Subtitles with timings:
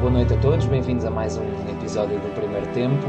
[0.00, 3.06] Boa noite a todos, bem-vindos a mais um episódio do primeiro tempo.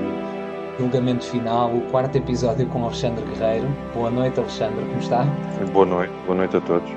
[0.80, 3.68] Julgamento final, o quarto episódio com Alexandre Guerreiro.
[3.92, 5.24] Boa noite, Alexandre, como está?
[5.72, 6.90] Boa noite, boa noite a todos.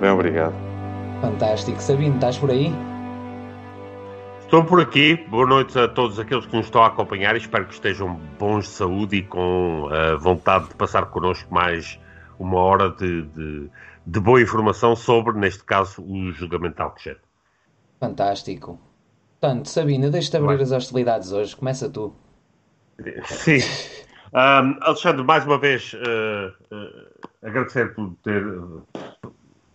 [0.00, 0.54] Bem, obrigado.
[1.20, 1.82] Fantástico.
[1.82, 2.72] Sabino, estás por aí?
[4.40, 5.16] Estou por aqui.
[5.28, 7.36] Boa noite a todos aqueles que nos estão a acompanhar.
[7.36, 12.00] Espero que estejam bons de saúde e com uh, vontade de passar connosco mais
[12.38, 13.70] uma hora de, de,
[14.06, 17.31] de boa informação sobre, neste caso, o julgamento Alcochete.
[18.02, 18.80] Fantástico.
[19.40, 21.54] Portanto, Sabina, deixa-te abrir as hostilidades hoje.
[21.54, 22.12] Começa tu.
[23.26, 23.58] Sim.
[24.34, 28.84] Um, Alexandre, mais uma vez, uh, uh, agradecer por ter uh,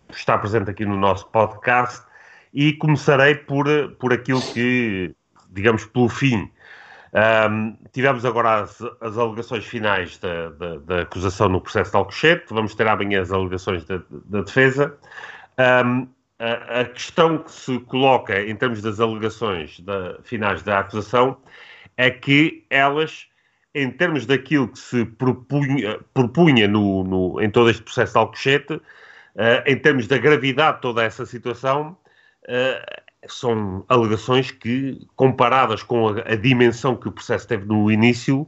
[0.09, 2.05] estar presente aqui no nosso podcast
[2.53, 3.65] e começarei por,
[3.97, 5.15] por aquilo que,
[5.51, 6.51] digamos, pelo fim.
[7.49, 12.45] Um, tivemos agora as, as alegações finais da, da, da, acusação no processo de Alcochete,
[12.49, 14.97] vamos ter amanhã as alegações da, da defesa.
[15.85, 19.81] Um, a, questão que se coloca em termos das alegações
[20.23, 21.37] finais da acusação
[21.95, 23.27] é que elas,
[23.73, 28.73] em termos daquilo que se propunha, propunha no, no, em todo este processo de Alcochete,
[28.73, 28.81] uh,
[29.65, 31.97] em termos da gravidade de toda essa situação,
[32.43, 38.47] uh, são alegações que, comparadas com a, a, dimensão que o processo teve no início,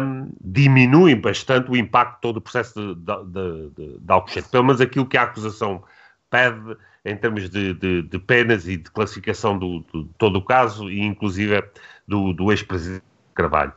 [0.00, 4.48] um, diminuem bastante o impacto de todo o processo de, de, de, de Alcochete.
[4.48, 5.84] Pelo menos aquilo que a acusação
[6.30, 10.44] pede em termos de, de, de penas e de classificação do, do, de todo o
[10.44, 11.62] caso, e inclusive
[12.06, 13.04] do, do ex-presidente
[13.34, 13.72] Carvalho.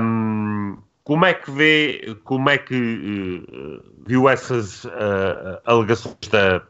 [0.00, 6.62] Um, como é que vê, como é que uh, viu essas uh, alegações da,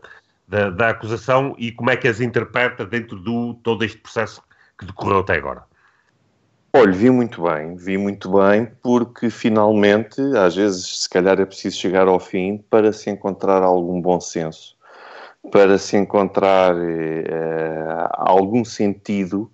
[0.46, 4.42] da, da, acusação e como é que as interpreta dentro do todo este processo
[4.78, 5.64] que decorreu até agora?
[6.72, 11.76] Olha, vi muito bem, vi muito bem, porque finalmente, às vezes, se calhar é preciso
[11.76, 14.76] chegar ao fim para se encontrar algum bom senso,
[15.50, 19.50] para se encontrar uh, algum sentido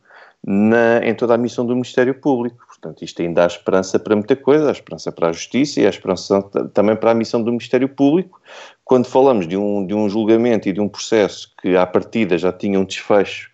[0.47, 2.65] na, em toda a missão do Ministério Público.
[2.69, 5.89] Portanto, isto ainda há esperança para muita coisa, há esperança para a Justiça e há
[5.89, 6.43] esperança
[6.75, 8.41] também para a missão do Ministério Público.
[8.85, 12.53] Quando falamos de um, de um julgamento e de um processo que, à partida, já
[12.53, 13.51] tinha um desfecho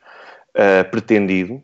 [0.56, 1.54] uh, pretendido,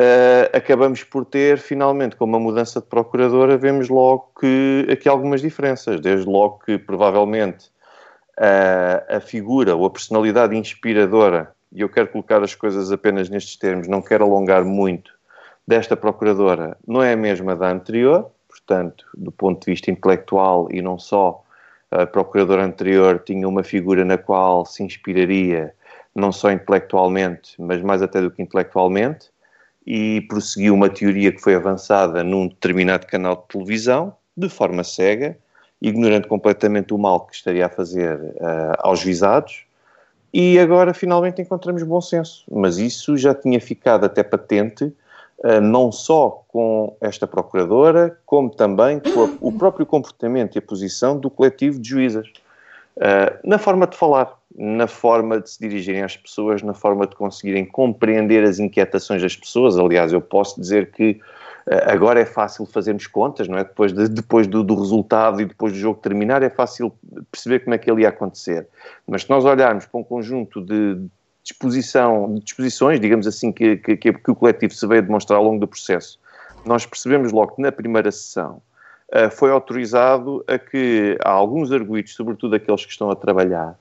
[0.00, 5.42] uh, acabamos por ter, finalmente, com uma mudança de procuradora, vemos logo que aqui algumas
[5.42, 6.00] diferenças.
[6.00, 7.70] Desde logo que, provavelmente,
[8.38, 13.56] uh, a figura ou a personalidade inspiradora e eu quero colocar as coisas apenas nestes
[13.56, 15.12] termos, não quero alongar muito,
[15.66, 20.80] desta procuradora não é a mesma da anterior, portanto, do ponto de vista intelectual e
[20.80, 21.42] não só,
[21.90, 25.74] a procuradora anterior tinha uma figura na qual se inspiraria,
[26.14, 29.30] não só intelectualmente, mas mais até do que intelectualmente,
[29.86, 35.36] e prosseguiu uma teoria que foi avançada num determinado canal de televisão, de forma cega,
[35.84, 39.66] ignorando completamente o mal que estaria a fazer uh, aos visados,
[40.32, 42.44] e agora finalmente encontramos bom senso.
[42.50, 48.98] Mas isso já tinha ficado até patente, uh, não só com esta procuradora, como também
[48.98, 52.28] com a, o próprio comportamento e a posição do coletivo de juízas.
[52.96, 57.14] Uh, na forma de falar, na forma de se dirigirem às pessoas, na forma de
[57.14, 59.78] conseguirem compreender as inquietações das pessoas.
[59.78, 61.20] Aliás, eu posso dizer que
[61.86, 63.64] agora é fácil fazermos contas, não é?
[63.64, 66.92] Depois, de, depois do, do, resultado e depois do jogo terminar, é fácil
[67.30, 68.68] perceber como é que ele ia acontecer.
[69.06, 70.98] Mas se nós olharmos para um conjunto de
[71.42, 75.60] disposição, de disposições, digamos assim, que, que, que o coletivo se veio demonstrar ao longo
[75.60, 76.18] do processo,
[76.64, 78.62] nós percebemos logo que na primeira sessão
[79.12, 83.78] uh, foi autorizado a que alguns arguídos, sobretudo aqueles que estão a trabalhar,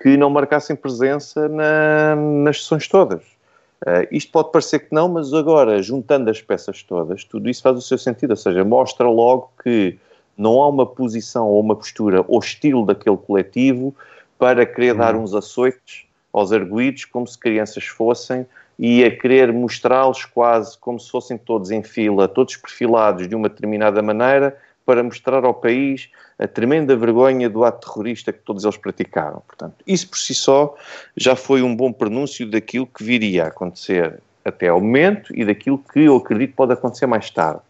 [0.00, 3.35] que não marcassem presença na, nas sessões todas.
[3.82, 7.76] Uh, isto pode parecer que não, mas agora, juntando as peças todas, tudo isso faz
[7.76, 9.98] o seu sentido, ou seja, mostra logo que
[10.36, 13.94] não há uma posição ou uma postura hostil daquele coletivo
[14.38, 18.46] para querer dar uns açoites aos arguídos como se crianças fossem
[18.78, 23.48] e a querer mostrá-los quase como se fossem todos em fila, todos perfilados de uma
[23.48, 24.56] determinada maneira
[24.86, 29.42] para mostrar ao país a tremenda vergonha do ato terrorista que todos eles praticaram.
[29.46, 30.76] Portanto, isso por si só
[31.16, 35.78] já foi um bom pronúncio daquilo que viria a acontecer até ao momento e daquilo
[35.92, 37.60] que eu acredito pode acontecer mais tarde.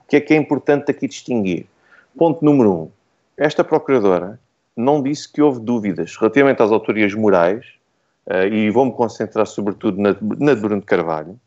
[0.00, 1.66] O que é que é importante aqui distinguir?
[2.18, 2.90] Ponto número um.
[3.36, 4.38] Esta procuradora
[4.76, 7.64] não disse que houve dúvidas relativamente às autorias morais,
[8.26, 11.38] uh, e vou-me concentrar sobretudo na, na de Bruno Carvalho,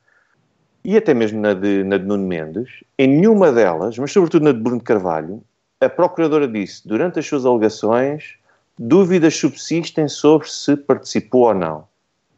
[0.87, 4.53] e até mesmo na de, na de Nuno Mendes, em nenhuma delas, mas sobretudo na
[4.53, 5.43] de Bruno Carvalho,
[5.81, 8.35] a Procuradora disse, durante as suas alegações,
[8.79, 11.85] dúvidas subsistem sobre se participou ou não.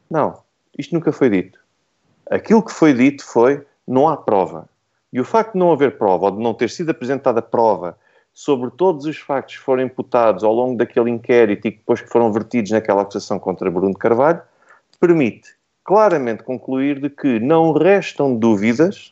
[0.09, 0.39] Não,
[0.75, 1.59] isto nunca foi dito.
[2.27, 4.67] Aquilo que foi dito foi, não há prova.
[5.13, 7.95] E o facto de não haver prova, ou de não ter sido apresentada prova
[8.33, 12.09] sobre todos os factos que foram imputados ao longo daquele inquérito e que depois que
[12.09, 14.41] foram vertidos naquela acusação contra Bruno Carvalho,
[14.99, 15.58] permite
[15.89, 19.11] claramente concluir de que não restam dúvidas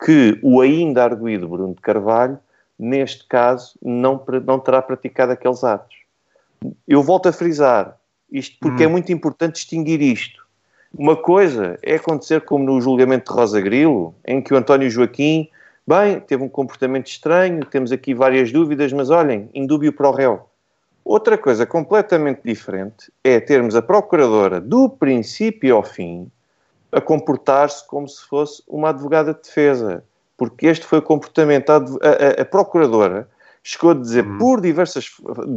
[0.00, 2.38] que o ainda arguído Bruno de Carvalho,
[2.78, 5.96] neste caso, não, não terá praticado aqueles atos.
[6.86, 7.96] Eu volto a frisar
[8.30, 8.90] isto porque é hum.
[8.90, 10.46] é muito importante distinguir isto.
[10.96, 15.48] Uma coisa é acontecer como no julgamento de Rosa Grilo, em que o António Joaquim,
[15.84, 20.47] bem, teve um comportamento estranho, temos aqui várias dúvidas, mas olhem, indúbio para o réu.
[21.08, 26.30] Outra coisa completamente diferente é termos a procuradora do princípio ao fim
[26.92, 30.04] a comportar-se como se fosse uma advogada de defesa.
[30.36, 31.70] Porque este foi o comportamento.
[31.70, 33.26] A, a, a procuradora
[33.62, 34.36] chegou a dizer hum.
[34.36, 35.10] por, diversas,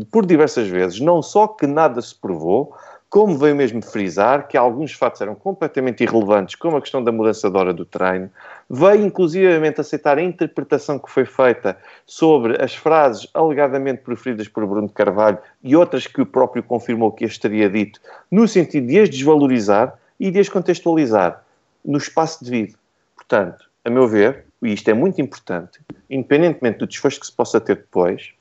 [0.10, 2.74] por diversas vezes não só que nada se provou,
[3.12, 7.52] como veio mesmo frisar que alguns fatos eram completamente irrelevantes, como a questão da mudança
[7.52, 8.32] da hora do treino,
[8.70, 14.88] veio inclusivamente aceitar a interpretação que foi feita sobre as frases alegadamente proferidas por Bruno
[14.88, 18.00] de Carvalho e outras que o próprio confirmou que este teria dito,
[18.32, 21.44] no sentido de as desvalorizar e de as contextualizar
[21.84, 22.78] no espaço devido.
[23.14, 27.60] Portanto, a meu ver, e isto é muito importante, independentemente do desfecho que se possa
[27.60, 28.32] ter depois,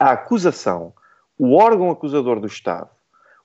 [0.00, 0.94] a acusação,
[1.38, 2.88] o órgão acusador do Estado,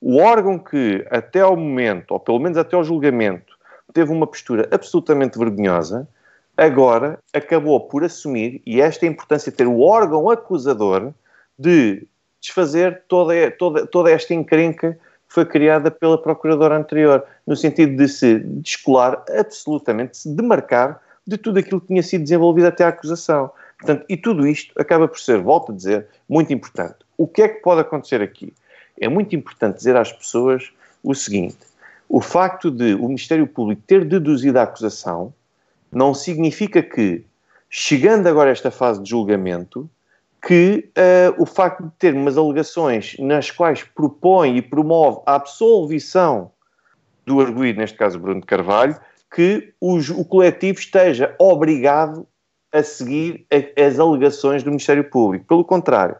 [0.01, 3.57] o órgão que até ao momento, ou pelo menos até ao julgamento,
[3.93, 6.07] teve uma postura absolutamente vergonhosa,
[6.55, 11.13] agora acabou por assumir, e esta é a importância de ter o órgão acusador
[11.57, 12.07] de
[12.39, 14.93] desfazer toda, toda, toda esta encrenca
[15.27, 21.01] que foi criada pela procuradora anterior, no sentido de se descolar absolutamente, de se demarcar
[21.25, 23.51] de tudo aquilo que tinha sido desenvolvido até à acusação.
[23.77, 26.95] Portanto, e tudo isto acaba por ser, volto a dizer, muito importante.
[27.17, 28.53] O que é que pode acontecer aqui?
[28.99, 30.71] É muito importante dizer às pessoas
[31.03, 31.57] o seguinte:
[32.09, 35.33] o facto de o Ministério Público ter deduzido a acusação
[35.91, 37.23] não significa que,
[37.69, 39.89] chegando agora a esta fase de julgamento,
[40.45, 46.51] que uh, o facto de ter umas alegações nas quais propõe e promove a absolvição
[47.25, 48.97] do arguído, neste caso Bruno de Carvalho,
[49.33, 52.25] que o, o coletivo esteja obrigado
[52.71, 55.45] a seguir a, as alegações do Ministério Público.
[55.45, 56.15] Pelo contrário,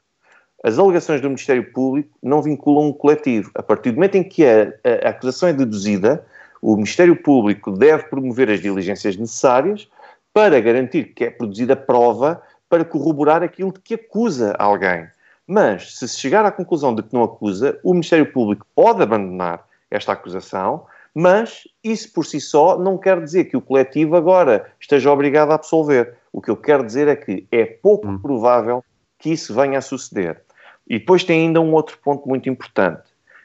[0.68, 3.50] as alegações do Ministério Público não vinculam um coletivo.
[3.56, 6.26] A partir do momento em que a, a, a acusação é deduzida,
[6.62, 9.88] o Ministério Público deve promover as diligências necessárias
[10.34, 15.08] para garantir que é produzida prova para corroborar aquilo de que acusa alguém.
[15.48, 19.66] Mas, se se chegar à conclusão de que não acusa, o Ministério Público pode abandonar
[19.90, 25.10] esta acusação, mas isso por si só não quer dizer que o coletivo agora esteja
[25.10, 26.16] obrigado a absolver.
[26.34, 28.20] O que eu quero dizer é que é pouco hum.
[28.20, 28.84] provável
[29.18, 30.42] que isso venha a suceder.
[30.90, 33.04] E depois tem ainda um outro ponto muito importante: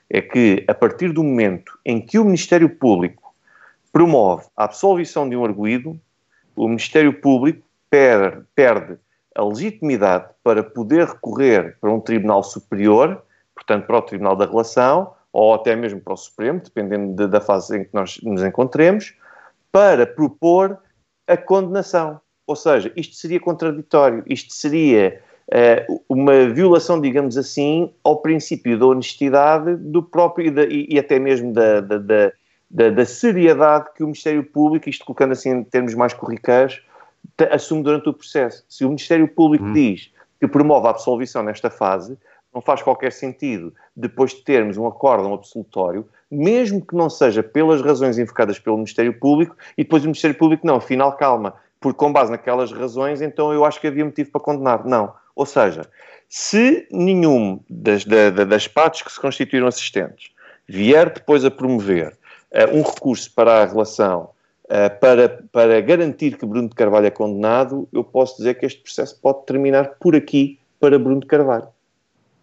[0.08, 3.34] é que a partir do momento em que o Ministério Público
[3.92, 5.99] promove a absolvição de um arguído,
[6.56, 8.99] o Ministério Público perde, perde
[9.34, 13.22] a legitimidade para poder recorrer para um Tribunal Superior,
[13.54, 17.40] portanto, para o Tribunal da Relação, ou até mesmo para o Supremo, dependendo de, da
[17.40, 19.14] fase em que nós nos encontremos,
[19.70, 20.78] para propor
[21.26, 22.20] a condenação.
[22.46, 25.22] Ou seja, isto seria contraditório, isto seria
[26.09, 31.80] uma violação, digamos assim, ao princípio da honestidade do próprio da, e até mesmo da,
[31.80, 32.32] da,
[32.71, 36.82] da, da, seriedade que o Ministério Público, isto colocando assim em termos mais corriqueiros,
[37.50, 38.64] assume durante o processo.
[38.68, 39.73] Se o Ministério Público hum.
[39.73, 42.16] diz que promove a absolvição nesta fase,
[42.52, 47.80] não faz qualquer sentido, depois de termos um acórdão absolutório, mesmo que não seja pelas
[47.82, 52.12] razões invocadas pelo Ministério Público, e depois o Ministério Público, não, afinal, calma, porque com
[52.12, 54.87] base naquelas razões, então eu acho que havia motivo para condenar.
[54.87, 55.12] Não.
[55.35, 55.83] Ou seja,
[56.29, 60.31] se nenhum das, das partes que se constituíram assistentes
[60.69, 62.17] vier depois a promover
[62.53, 64.31] uh, um recurso para a relação
[64.65, 68.81] uh, para, para garantir que Bruno de Carvalho é condenado, eu posso dizer que este
[68.83, 71.69] processo pode terminar por aqui para Bruno de Carvalho.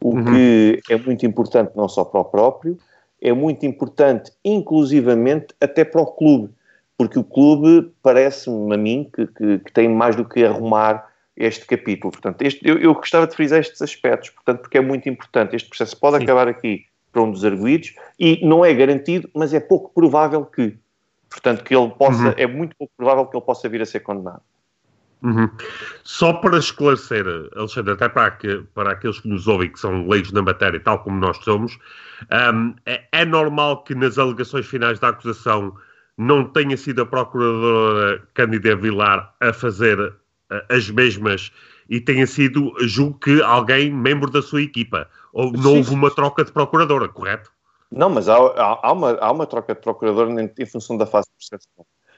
[0.02, 0.26] O uhum.
[0.26, 2.78] que é muito importante não só para o próprio,
[3.22, 6.50] é muito importante inclusivamente até para o clube,
[6.98, 11.09] porque o clube parece-me a mim que, que, que tem mais do que arrumar
[11.40, 12.12] este capítulo.
[12.12, 15.56] Portanto, este, eu, eu, gostava de frisar estes aspectos, portanto, porque é muito importante.
[15.56, 16.24] Este processo pode Sim.
[16.24, 20.78] acabar aqui para um dos arguídos e não é garantido, mas é pouco provável que.
[21.30, 22.34] Portanto, que ele possa, uhum.
[22.38, 24.42] é muito pouco provável que ele possa vir a ser condenado.
[25.22, 25.50] Uhum.
[26.04, 30.32] Só para esclarecer, Alexandre, até para, que, para aqueles que nos ouvem, que são leigos
[30.32, 31.78] na matéria, tal como nós somos,
[32.54, 35.76] um, é, é, normal que nas alegações finais da acusação
[36.18, 40.16] não tenha sido a Procuradora Cândida Vilar a fazer
[40.70, 41.52] as mesmas
[41.90, 45.10] e tenha sido, julgo que alguém, membro da sua equipa.
[45.34, 47.52] Ou não houve uma troca de procuradora, correto?
[47.92, 51.08] Não, mas há, há, há, uma, há uma troca de procuradora em, em função da
[51.08, 51.68] fase de processo.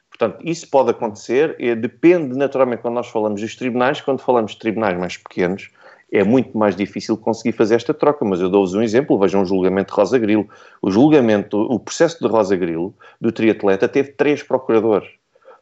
[0.10, 4.60] Portanto, isso pode acontecer, e depende naturalmente quando nós falamos dos tribunais, quando falamos de
[4.60, 5.70] tribunais mais pequenos,
[6.12, 8.26] é muito mais difícil conseguir fazer esta troca.
[8.26, 10.50] Mas eu dou-vos um exemplo, vejam o julgamento de Rosa Grilo.
[10.82, 15.08] O julgamento, o processo de Rosa Grilo, do triatleta, teve três procuradores.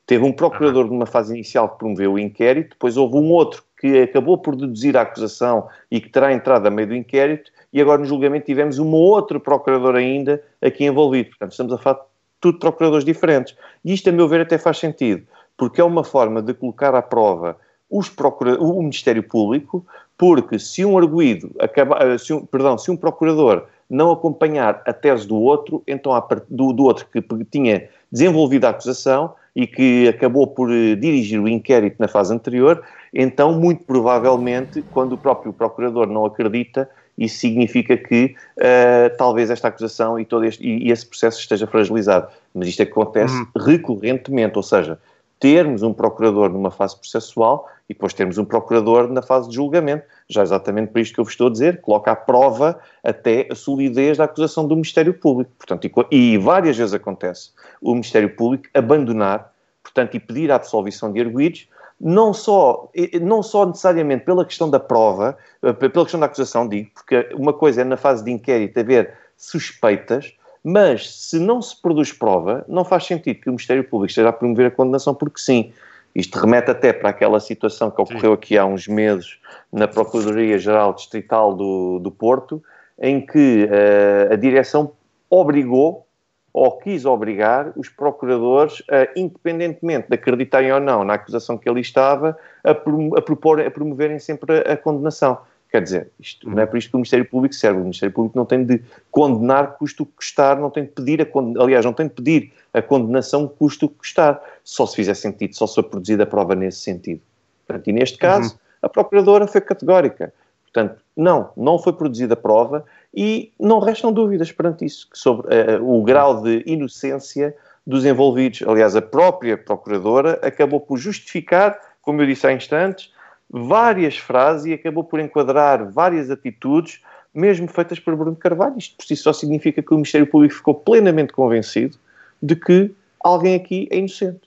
[0.10, 4.02] Teve um procurador numa fase inicial que promoveu o inquérito, depois houve um outro que
[4.02, 8.00] acabou por deduzir a acusação e que terá entrado a meio do inquérito, e agora
[8.00, 11.30] no julgamento tivemos um outro procurador ainda aqui envolvido.
[11.30, 12.02] Portanto, estamos a falar de
[12.42, 13.56] tudo procuradores diferentes.
[13.86, 17.04] E isto, a meu ver, até faz sentido, porque é uma forma de colocar à
[17.04, 17.56] prova
[17.88, 18.60] os procura...
[18.60, 19.86] o Ministério Público,
[20.18, 24.92] porque se um arguído acaba, eh, se um, perdão, se um procurador não acompanhar a
[24.92, 26.12] tese do outro, então
[26.50, 31.48] do, do outro que tinha desenvolvido a acusação, e que acabou por eh, dirigir o
[31.48, 37.98] inquérito na fase anterior, então, muito provavelmente, quando o próprio procurador não acredita, isso significa
[37.98, 42.30] que uh, talvez esta acusação e todo este, e, e, esse processo esteja fragilizado.
[42.54, 43.48] Mas isto acontece uhum.
[43.58, 44.98] recorrentemente, ou seja,
[45.40, 50.06] termos um procurador numa fase processual e depois termos um procurador na fase de julgamento.
[50.30, 53.56] Já exatamente por isto que eu vos estou a dizer, coloca à prova até a
[53.56, 55.52] solidez da acusação do Ministério Público.
[55.58, 61.12] Portanto, e, e várias vezes acontece o Ministério Público abandonar, portanto, e pedir a absolvição
[61.12, 61.68] de arguídos,
[62.00, 62.90] não só,
[63.22, 67.52] não só necessariamente pela questão da prova, eh, pela questão da acusação, digo, porque uma
[67.52, 70.34] coisa é na fase de inquérito haver suspeitas,
[70.64, 74.34] mas se não se produz prova, não faz sentido que o Ministério Público esteja a
[74.34, 75.74] promover a condenação, porque sim.
[76.16, 79.40] Isto remete até para aquela situação que ocorreu aqui há uns meses
[79.72, 82.62] na Procuradoria-Geral Distrital do, do Porto,
[83.00, 84.92] em que uh, a direção
[85.30, 86.06] obrigou
[86.52, 88.82] ou quis obrigar os procuradores,
[89.16, 94.20] independentemente de acreditarem ou não na acusação que ali estava, a, a, propor, a promoverem
[94.20, 95.38] sempre a, a, condenação.
[95.72, 97.80] Quer dizer, isto, não é por isto que o Ministério Público serve.
[97.80, 101.64] O Ministério Público não tem de condenar custo que custar, não tem de pedir, a,
[101.64, 104.42] aliás, não tem de pedir a condenação custo que custar.
[104.64, 107.22] Só se fizer sentido, só se for produzida a prova nesse sentido.
[107.68, 108.60] Portanto, e neste caso, uhum.
[108.82, 110.34] a Procuradora foi categórica.
[110.64, 112.84] Portanto, não, não foi produzida a prova
[113.14, 118.64] e não restam dúvidas perante isso, sobre uh, o grau de inocência dos envolvidos.
[118.68, 123.12] Aliás, a própria Procuradora acabou por justificar, como eu disse há instantes,
[123.50, 127.02] várias frases e acabou por enquadrar várias atitudes,
[127.34, 128.78] mesmo feitas por Bruno Carvalho.
[128.78, 131.98] Isto por si só significa que o Ministério Público ficou plenamente convencido
[132.42, 132.92] de que
[133.24, 134.42] alguém aqui é inocente.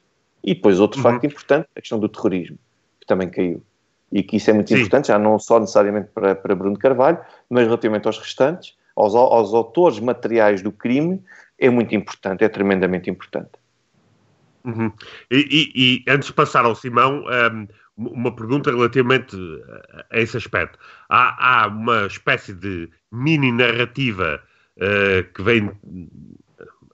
[0.44, 1.04] E depois outro uhum.
[1.04, 2.58] facto importante, a questão do terrorismo,
[3.00, 3.62] que também caiu
[4.12, 4.76] e que isso é muito Sim.
[4.76, 7.18] importante, já não só necessariamente para, para Bruno Carvalho,
[7.48, 11.20] mas relativamente aos restantes, aos, aos autores materiais do crime,
[11.58, 13.50] é muito importante, é tremendamente importante.
[14.64, 14.92] Uhum.
[15.30, 17.66] E, e, e, antes de passar ao Simão, um,
[18.08, 19.36] uma pergunta relativamente
[20.10, 20.78] a esse aspecto.
[21.08, 24.40] Há, há uma espécie de mini narrativa
[24.76, 25.70] uh, que vem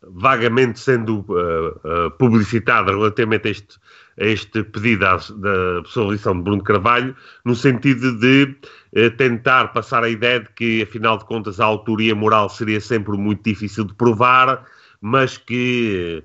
[0.03, 3.79] vagamente sendo uh, uh, publicitada relativamente a este,
[4.21, 8.57] a este pedido da, da absolvição de Bruno Carvalho, no sentido de
[9.17, 13.45] tentar passar a ideia de que, afinal de contas, a autoria moral seria sempre muito
[13.45, 14.65] difícil de provar,
[15.00, 16.25] mas que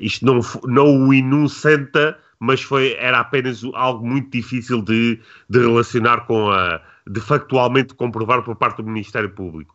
[0.00, 6.26] isto não, não o inocenta, mas foi, era apenas algo muito difícil de, de relacionar
[6.26, 9.74] com a de factualmente comprovar por parte do Ministério Público.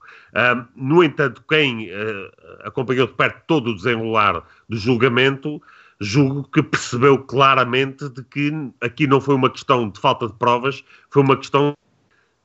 [0.76, 2.32] No entanto, quem uh,
[2.66, 5.62] acompanhou de perto todo o desenrolar do julgamento,
[6.00, 8.52] julgo que percebeu claramente de que
[8.82, 11.74] aqui não foi uma questão de falta de provas, foi uma questão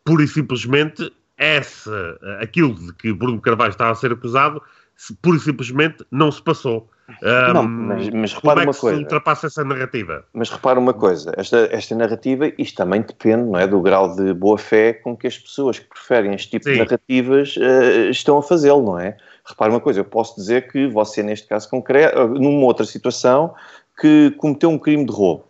[0.04, 4.62] pura e simplesmente essa, aquilo de que Bruno Carvalho estava a ser acusado,
[5.20, 6.88] pura e simplesmente não se passou.
[7.54, 8.96] Não, mas, mas repara como é uma coisa.
[8.96, 10.24] se ultrapassa essa narrativa?
[10.32, 14.34] Mas repara uma coisa, esta, esta narrativa, isto também depende, não é, do grau de
[14.34, 16.72] boa-fé com que as pessoas que preferem este tipo Sim.
[16.72, 19.16] de narrativas uh, estão a fazê-lo, não é?
[19.44, 23.54] Repara uma coisa, eu posso dizer que você, neste caso concreto, eh, numa outra situação,
[24.00, 25.44] que cometeu um crime de roubo.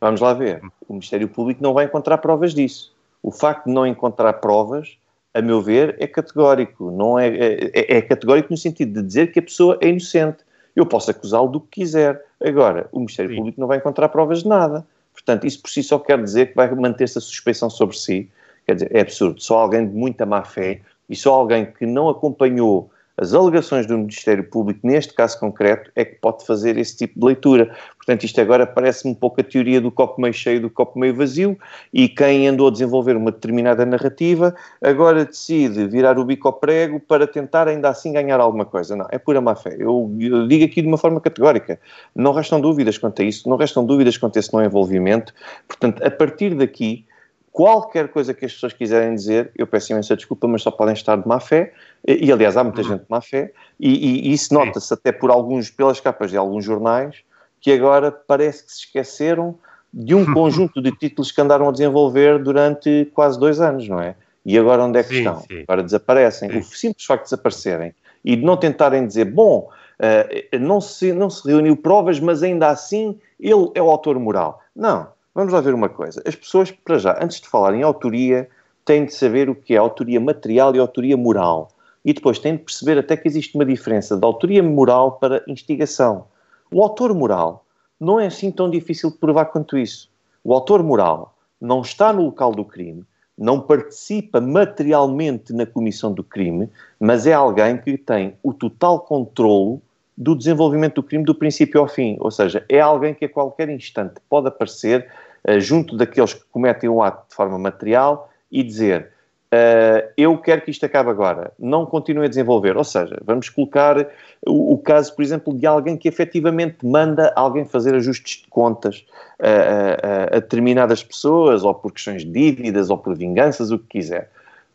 [0.00, 0.60] Vamos lá ver.
[0.88, 2.92] O Ministério Público não vai encontrar provas disso.
[3.22, 4.98] O facto de não encontrar provas,
[5.32, 6.90] a meu ver, é categórico.
[6.90, 10.38] Não é, é, é categórico no sentido de dizer que a pessoa é inocente
[10.74, 12.24] eu posso acusá-lo do que quiser.
[12.42, 13.36] Agora, o Ministério Sim.
[13.36, 14.86] Público não vai encontrar provas de nada.
[15.12, 18.30] Portanto, isso por si só quer dizer que vai manter-se a suspeição sobre si.
[18.66, 19.40] Quer dizer, é absurdo.
[19.40, 23.98] Só alguém de muita má fé e só alguém que não acompanhou as alegações do
[23.98, 27.76] Ministério Público, neste caso concreto, é que pode fazer esse tipo de leitura.
[27.98, 31.14] Portanto, isto agora parece-me um pouco a teoria do copo meio cheio do copo meio
[31.14, 31.58] vazio,
[31.92, 36.98] e quem andou a desenvolver uma determinada narrativa agora decide virar o bico ao prego
[36.98, 38.96] para tentar ainda assim ganhar alguma coisa.
[38.96, 39.76] Não, é pura má fé.
[39.78, 41.78] Eu, eu digo aqui de uma forma categórica.
[42.14, 45.34] Não restam dúvidas quanto a isso, não restam dúvidas quanto a esse não envolvimento.
[45.68, 47.04] Portanto, a partir daqui,
[47.52, 51.16] qualquer coisa que as pessoas quiserem dizer, eu peço imensa desculpa, mas só podem estar
[51.16, 51.72] de má fé,
[52.06, 55.12] e, e aliás há muita gente de má fé, e, e, e isso nota-se até
[55.12, 57.22] por alguns, pelas capas de alguns jornais,
[57.60, 59.58] que agora parece que se esqueceram
[59.92, 64.14] de um conjunto de títulos que andaram a desenvolver durante quase dois anos, não é?
[64.44, 65.40] E agora onde é que sim, estão?
[65.42, 65.62] Sim.
[65.62, 66.50] Agora desaparecem.
[66.50, 66.58] Sim.
[66.58, 71.28] O simples facto de desaparecerem e de não tentarem dizer, bom, uh, não, se, não
[71.28, 74.62] se reuniu provas, mas ainda assim ele é o autor moral.
[74.74, 75.08] Não.
[75.34, 76.22] Vamos lá ver uma coisa.
[76.26, 78.48] As pessoas, para já, antes de falar em autoria,
[78.84, 81.68] têm de saber o que é autoria material e autoria moral.
[82.04, 86.26] E depois têm de perceber até que existe uma diferença de autoria moral para instigação.
[86.72, 87.64] O autor moral
[87.98, 90.10] não é assim tão difícil de provar quanto isso.
[90.42, 93.04] O autor moral não está no local do crime,
[93.38, 96.68] não participa materialmente na comissão do crime,
[96.98, 99.80] mas é alguém que tem o total controlo
[100.20, 102.16] do desenvolvimento do crime do princípio ao fim.
[102.20, 105.08] Ou seja, é alguém que a qualquer instante pode aparecer
[105.48, 109.10] uh, junto daqueles que cometem o ato de forma material e dizer
[109.52, 112.76] Uh, eu quero que isto acabe agora, não continue a desenvolver.
[112.76, 113.98] Ou seja, vamos colocar
[114.46, 119.04] o, o caso, por exemplo, de alguém que efetivamente manda alguém fazer ajustes de contas
[119.40, 124.30] a, a, determinadas pessoas, ou por questões de dívidas, ou por vinganças, o que quiser.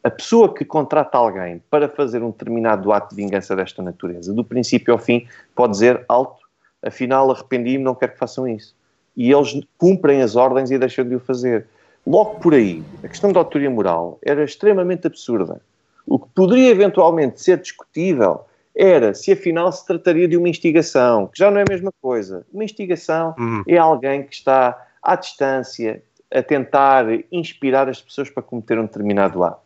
[0.05, 4.43] A pessoa que contrata alguém para fazer um determinado ato de vingança desta natureza, do
[4.43, 6.45] princípio ao fim, pode dizer alto,
[6.79, 8.75] afinal arrependi-me, não quero que façam isso.
[9.17, 11.65] E eles cumprem as ordens e deixam de o fazer.
[12.05, 15.59] Logo por aí, a questão da autoria moral era extremamente absurda.
[16.05, 18.41] O que poderia eventualmente ser discutível
[18.77, 22.45] era se afinal se trataria de uma instigação, que já não é a mesma coisa.
[22.53, 23.63] Uma instigação uhum.
[23.67, 29.43] é alguém que está à distância a tentar inspirar as pessoas para cometer um determinado
[29.43, 29.64] ato.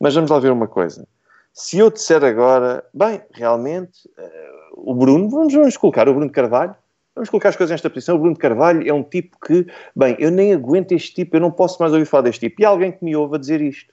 [0.00, 1.06] Mas vamos lá ver uma coisa.
[1.52, 6.74] Se eu disser agora, bem, realmente, uh, o Bruno, vamos, vamos colocar o Bruno Carvalho,
[7.14, 8.16] Vamos colocar as coisas nesta posição.
[8.16, 11.50] O Bruno Carvalho é um tipo que, bem, eu nem aguento este tipo, eu não
[11.50, 12.62] posso mais ouvir falar deste tipo.
[12.62, 13.92] E há alguém que me ouve a dizer isto.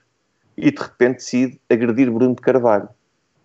[0.56, 2.88] E de repente decide agredir Bruno de Carvalho.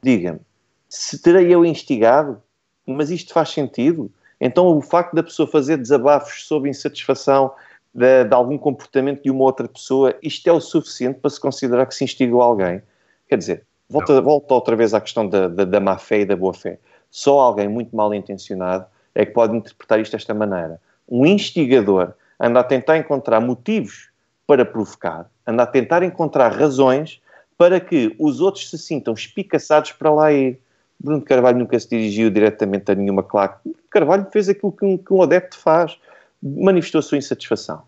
[0.01, 0.39] Diga-me,
[0.87, 2.41] se terei eu instigado,
[2.85, 4.11] mas isto faz sentido?
[4.39, 7.51] Então o facto da pessoa fazer desabafos sobre insatisfação
[7.93, 11.85] de, de algum comportamento de uma outra pessoa, isto é o suficiente para se considerar
[11.85, 12.81] que se instigou alguém?
[13.27, 16.79] Quer dizer, volta, volta outra vez à questão da, da, da má-fé e da boa-fé.
[17.11, 20.81] Só alguém muito mal intencionado é que pode interpretar isto desta maneira.
[21.07, 24.09] Um instigador anda a tentar encontrar motivos
[24.47, 27.21] para provocar, anda a tentar encontrar razões
[27.57, 30.59] para que os outros se sintam espicaçados para lá ir.
[30.99, 33.59] Bruno Carvalho nunca se dirigiu diretamente a nenhuma claque.
[33.63, 35.97] Bruno Carvalho fez aquilo que um, que um adepto faz,
[36.43, 37.83] manifestou a sua insatisfação.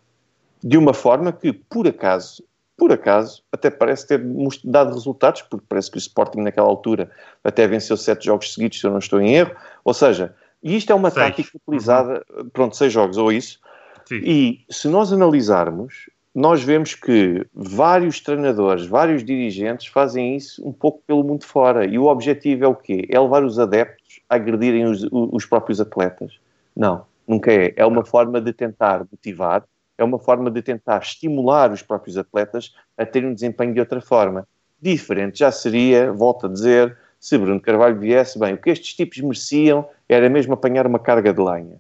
[0.64, 2.44] De uma forma que, por acaso,
[2.78, 4.22] por acaso, até parece ter
[4.64, 7.10] dado resultados, porque parece que o Sporting naquela altura
[7.44, 9.56] até venceu sete jogos seguidos, se eu não estou em erro.
[9.84, 11.26] Ou seja, e isto é uma seis.
[11.26, 12.50] tática utilizada, uhum.
[12.50, 13.60] pronto, seis jogos ou isso.
[14.06, 14.22] Sim.
[14.24, 21.02] E se nós analisarmos, nós vemos que vários treinadores, vários dirigentes fazem isso um pouco
[21.08, 21.86] pelo mundo fora.
[21.86, 23.08] E o objetivo é o quê?
[23.10, 26.40] É levar os adeptos a agredirem os, os próprios atletas?
[26.76, 27.74] Não, nunca é.
[27.76, 29.64] É uma forma de tentar motivar,
[29.98, 34.02] é uma forma de tentar estimular os próprios atletas a terem um desempenho de outra
[34.02, 34.48] forma.
[34.82, 39.20] Diferente já seria, volto a dizer, se Bruno Carvalho viesse, bem, o que estes tipos
[39.20, 41.80] mereciam era mesmo apanhar uma carga de lenha.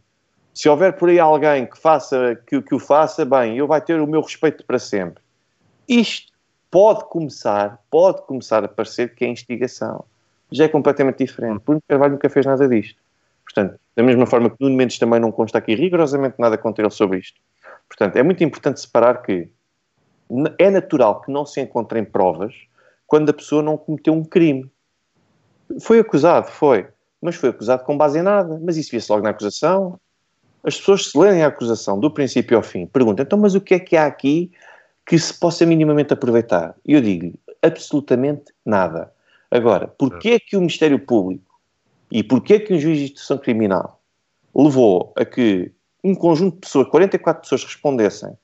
[0.53, 3.99] Se houver por aí alguém que, faça, que, que o faça, bem, eu vai ter
[3.99, 5.21] o meu respeito para sempre.
[5.87, 6.31] Isto
[6.71, 10.05] pode começar, pode começar a parecer que é instigação.
[10.51, 11.61] Já é completamente diferente.
[11.63, 12.99] Bruno Carvalho nunca fez nada disto.
[13.43, 16.91] Portanto, da mesma forma que Nuno Mendes também não consta aqui rigorosamente nada contra ele
[16.91, 17.39] sobre isto.
[17.87, 19.47] Portanto, é muito importante separar que
[20.57, 22.53] é natural que não se encontrem provas
[23.07, 24.69] quando a pessoa não cometeu um crime.
[25.79, 26.87] Foi acusado, foi.
[27.21, 28.59] Mas foi acusado com base em nada.
[28.61, 29.99] Mas isso via-se logo na acusação.
[30.63, 33.75] As pessoas se lerem a acusação do princípio ao fim perguntam, então, mas o que
[33.75, 34.51] é que há aqui
[35.05, 36.75] que se possa minimamente aproveitar?
[36.83, 39.13] E eu digo-lhe, absolutamente nada.
[39.51, 41.44] Agora, porquê é que o Ministério Público
[42.11, 44.01] e porquê é que um juiz de instrução criminal
[44.55, 45.71] levou a que
[46.03, 48.37] um conjunto de pessoas, 44 pessoas respondessem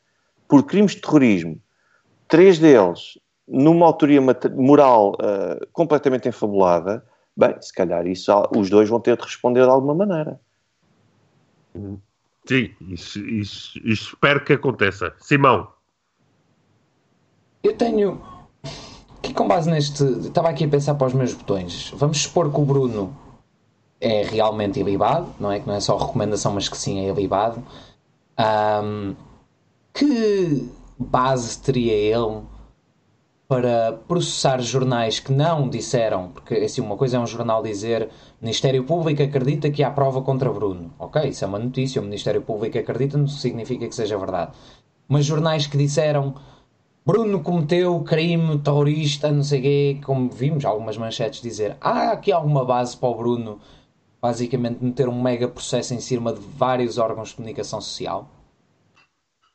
[0.48, 1.62] por crimes de terrorismo,
[2.28, 4.20] três deles numa autoria
[4.56, 9.70] moral uh, completamente enfabulada, bem, se calhar isso, os dois vão ter de responder de
[9.70, 10.40] alguma maneira.
[12.48, 15.14] Sim, isso, isso, isso espero que aconteça.
[15.20, 15.68] Simão.
[17.64, 18.22] Eu tenho.
[19.22, 20.04] Que com base neste.
[20.04, 21.92] Estava aqui a pensar para os meus botões.
[21.96, 23.16] Vamos supor que o Bruno
[24.02, 25.60] é realmente ilibado, não é?
[25.60, 27.64] Que não é só recomendação, mas que sim é ilibado.
[28.84, 29.16] Um,
[29.94, 32.42] que base teria ele
[33.48, 38.10] para processar jornais que não disseram, porque assim, uma coisa é um jornal dizer
[38.42, 40.94] Ministério Público acredita que há prova contra Bruno.
[40.98, 44.52] Ok, isso é uma notícia, o Ministério Público acredita, não significa que seja verdade.
[45.08, 46.34] Mas jornais que disseram
[47.06, 52.32] Bruno cometeu crime terrorista, não sei o quê, como vimos algumas manchetes dizer, há aqui
[52.32, 53.60] alguma base para o Bruno
[54.22, 58.30] basicamente meter um mega processo em cima de vários órgãos de comunicação social?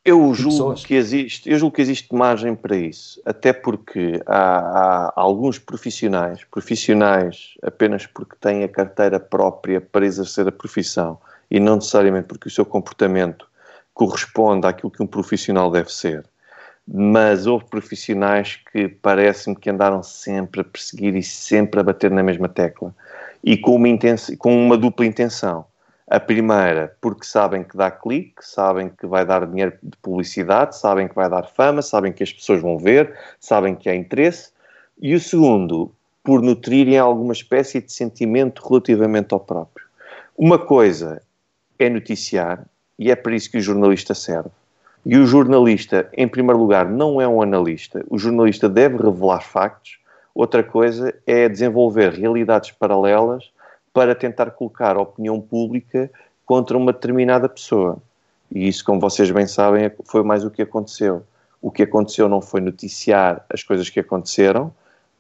[0.04, 5.12] Eu julgo, que existe, eu julgo que existe margem para isso, até porque há, há,
[5.16, 11.18] alguns profissionais, profissionais apenas porque têm a carteira própria para exercer a profissão
[11.50, 13.48] e não necessariamente porque o seu comportamento
[13.92, 16.24] corresponde àquilo que um profissional deve ser.
[16.86, 22.22] Mas houve profissionais que parece-me que andaram sempre a perseguir e sempre a bater na
[22.22, 22.94] mesma tecla
[23.42, 23.88] e com uma,
[24.38, 25.64] com uma dupla intenção
[26.08, 31.08] a primeira, porque sabem que dá clique, sabem que vai dar dinheiro de publicidade, sabem
[31.08, 34.50] que vai dar fama, sabem que as pessoas vão ver, sabem que há interesse.
[35.00, 39.84] E o segundo, por nutrirem alguma espécie de sentimento relativamente ao próprio.
[40.36, 41.20] Uma coisa
[41.76, 42.64] é noticiar,
[42.98, 44.50] e é para isso que o jornalista serve.
[45.04, 48.04] E o jornalista, em primeiro lugar, não é um analista.
[48.08, 49.98] O jornalista deve revelar factos.
[50.36, 53.50] Outra coisa é desenvolver realidades paralelas
[53.90, 56.10] para tentar colocar a opinião pública
[56.44, 57.96] contra uma determinada pessoa.
[58.52, 61.22] E isso, como vocês bem sabem, foi mais o que aconteceu.
[61.62, 64.70] O que aconteceu não foi noticiar as coisas que aconteceram,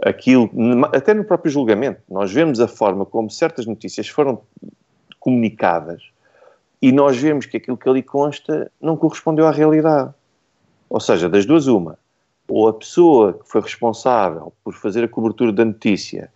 [0.04, 0.50] aquilo,
[0.92, 4.42] até no próprio julgamento, nós vemos a forma como certas notícias foram
[5.18, 6.02] comunicadas
[6.82, 10.12] e nós vemos que aquilo que ali consta não correspondeu à realidade.
[10.90, 11.98] Ou seja, das duas, uma.
[12.48, 16.30] Ou a pessoa que foi responsável por fazer a cobertura da notícia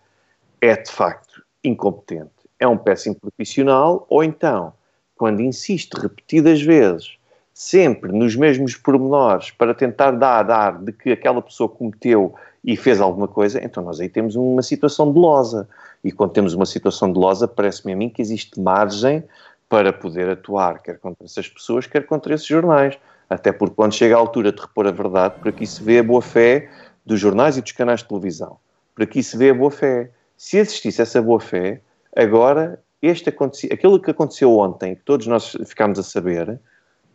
[0.59, 4.73] é de facto incompetente, é um péssimo profissional, ou então,
[5.15, 7.17] quando insiste repetidas vezes,
[7.53, 13.01] sempre nos mesmos pormenores, para tentar dar, dar de que aquela pessoa cometeu e fez
[13.01, 15.67] alguma coisa, então nós aí temos uma situação de losa.
[16.03, 19.23] E quando temos uma situação de losa, parece-me a mim que existe margem
[19.67, 22.97] para poder atuar, quer contra essas pessoas, quer contra esses jornais.
[23.31, 26.03] Até porque quando chega a altura de repor a verdade, por aqui se vê a
[26.03, 26.69] boa-fé
[27.05, 28.57] dos jornais e dos canais de televisão.
[28.93, 31.79] Por aqui se vê a boa-fé se existisse essa boa-fé,
[32.13, 36.59] agora, este aquilo que aconteceu ontem, que todos nós ficámos a saber,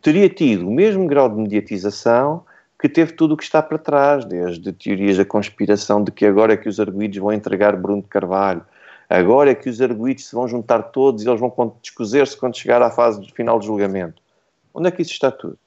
[0.01, 2.43] teria tido o mesmo grau de mediatização
[2.79, 6.53] que teve tudo o que está para trás, desde teorias da conspiração de que agora
[6.53, 8.65] é que os arguídos vão entregar Bruno de Carvalho,
[9.07, 12.81] agora é que os arguídos se vão juntar todos e eles vão descozer-se quando chegar
[12.81, 14.19] à fase de final de julgamento.
[14.73, 15.59] Onde é que isso está tudo?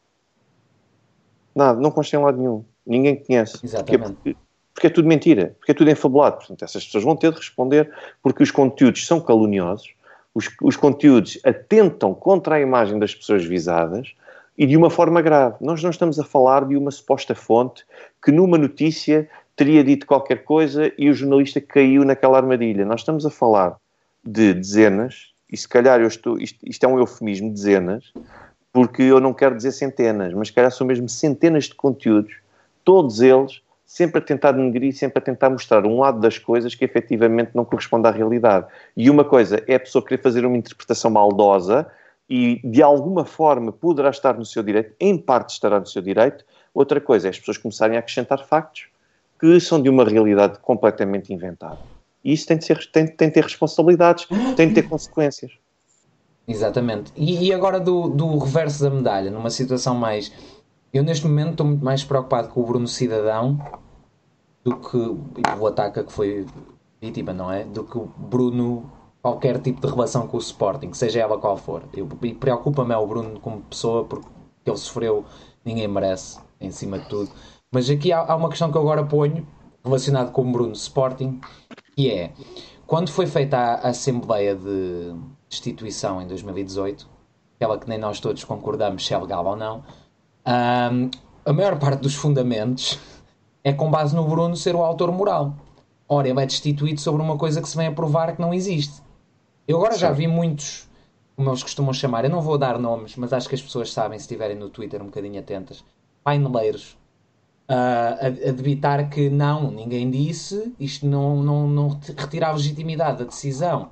[1.60, 2.64] Nada, não consta em lado nenhum.
[2.86, 3.58] Ninguém conhece.
[3.62, 4.14] Exatamente.
[4.14, 4.36] Porque,
[4.72, 6.38] porque é tudo mentira, porque é tudo enfabulado.
[6.38, 7.92] Portanto, essas pessoas vão ter de responder
[8.22, 9.92] porque os conteúdos são caluniosos,
[10.34, 14.14] os, os conteúdos atentam contra a imagem das pessoas visadas
[14.56, 15.56] e de uma forma grave.
[15.60, 17.84] Nós não estamos a falar de uma suposta fonte
[18.24, 22.86] que numa notícia teria dito qualquer coisa e o jornalista caiu naquela armadilha.
[22.86, 23.76] Nós estamos a falar
[24.24, 28.14] de dezenas, e se calhar eu estou, isto, isto é um eufemismo, dezenas,
[28.72, 32.34] porque eu não quero dizer centenas, mas se calhar são mesmo centenas de conteúdos,
[32.84, 36.84] todos eles sempre a tentar denegrir, sempre a tentar mostrar um lado das coisas que
[36.84, 38.66] efetivamente não corresponde à realidade.
[38.96, 41.90] E uma coisa é a pessoa querer fazer uma interpretação maldosa
[42.28, 46.44] e de alguma forma poderá estar no seu direito, em parte estará no seu direito.
[46.72, 48.86] Outra coisa é as pessoas começarem a acrescentar factos
[49.40, 51.78] que são de uma realidade completamente inventada.
[52.22, 55.50] E isso tem de, ser, tem, tem de ter responsabilidades, tem de ter consequências.
[56.50, 57.12] Exatamente.
[57.16, 60.32] E, e agora do, do reverso da medalha, numa situação mais
[60.92, 63.58] eu neste momento estou muito mais preocupado com o Bruno Cidadão
[64.64, 66.44] do que o ataque que foi
[67.00, 67.64] vítima, não é?
[67.64, 68.90] Do que o Bruno,
[69.22, 71.84] qualquer tipo de relação com o Sporting, seja ela qual for.
[71.94, 74.26] Eu, e preocupa-me é o Bruno como pessoa, porque
[74.66, 75.24] ele sofreu,
[75.64, 77.30] ninguém merece, em cima de tudo.
[77.70, 79.46] Mas aqui há, há uma questão que eu agora ponho,
[79.84, 81.40] relacionado com o Bruno Sporting,
[81.94, 82.32] que é
[82.84, 85.14] quando foi feita a, a Assembleia de
[85.50, 87.06] Destituição em 2018,
[87.56, 89.82] aquela que nem nós todos concordamos se é legal ou não
[90.46, 91.10] um,
[91.44, 92.98] a maior parte dos fundamentos
[93.62, 95.54] é com base no Bruno ser o autor moral.
[96.08, 99.02] Ora, ele é destituído sobre uma coisa que se vem a provar que não existe.
[99.66, 100.00] Eu agora Sim.
[100.00, 100.88] já vi muitos,
[101.36, 104.18] como eles costumam chamar, eu não vou dar nomes, mas acho que as pessoas sabem
[104.18, 105.84] se estiverem no Twitter um bocadinho atentas,
[106.24, 106.96] paineleiros,
[107.68, 113.18] uh, a, a debitar que não, ninguém disse, isto não, não, não retira a legitimidade
[113.18, 113.90] da decisão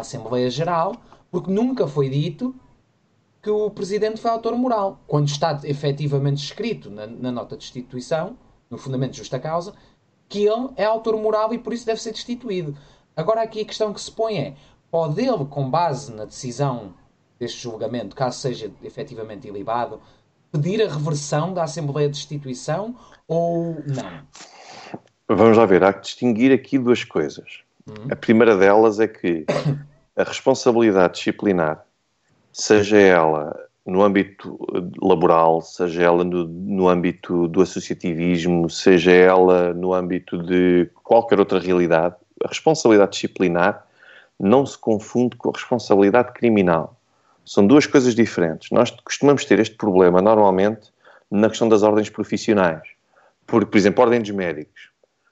[0.00, 0.96] Assembleia Geral,
[1.30, 2.54] porque nunca foi dito
[3.42, 8.36] que o presidente foi autor moral, quando está efetivamente escrito na, na nota de destituição,
[8.68, 9.74] no fundamento de justa causa,
[10.28, 12.76] que ele é autor moral e por isso deve ser destituído.
[13.16, 14.54] Agora aqui a questão que se põe é,
[14.90, 16.94] pode ele, com base na decisão
[17.38, 20.00] deste julgamento, caso seja efetivamente ilibado,
[20.50, 24.26] pedir a reversão da Assembleia de Destituição ou não?
[25.28, 27.62] Vamos lá ver, há que distinguir aqui duas coisas.
[28.10, 29.44] A primeira delas é que
[30.16, 31.84] a responsabilidade disciplinar
[32.52, 34.58] seja ela no âmbito
[35.00, 41.58] laboral, seja ela no, no, âmbito do associativismo, seja ela no âmbito de qualquer outra
[41.58, 43.86] realidade, a responsabilidade disciplinar
[44.38, 46.96] não se confunde com a responsabilidade criminal.
[47.44, 48.70] São duas coisas diferentes.
[48.70, 50.92] Nós costumamos ter este problema normalmente
[51.30, 52.82] na questão das ordens profissionais.
[53.46, 54.90] Porque, por exemplo, ordens médicos.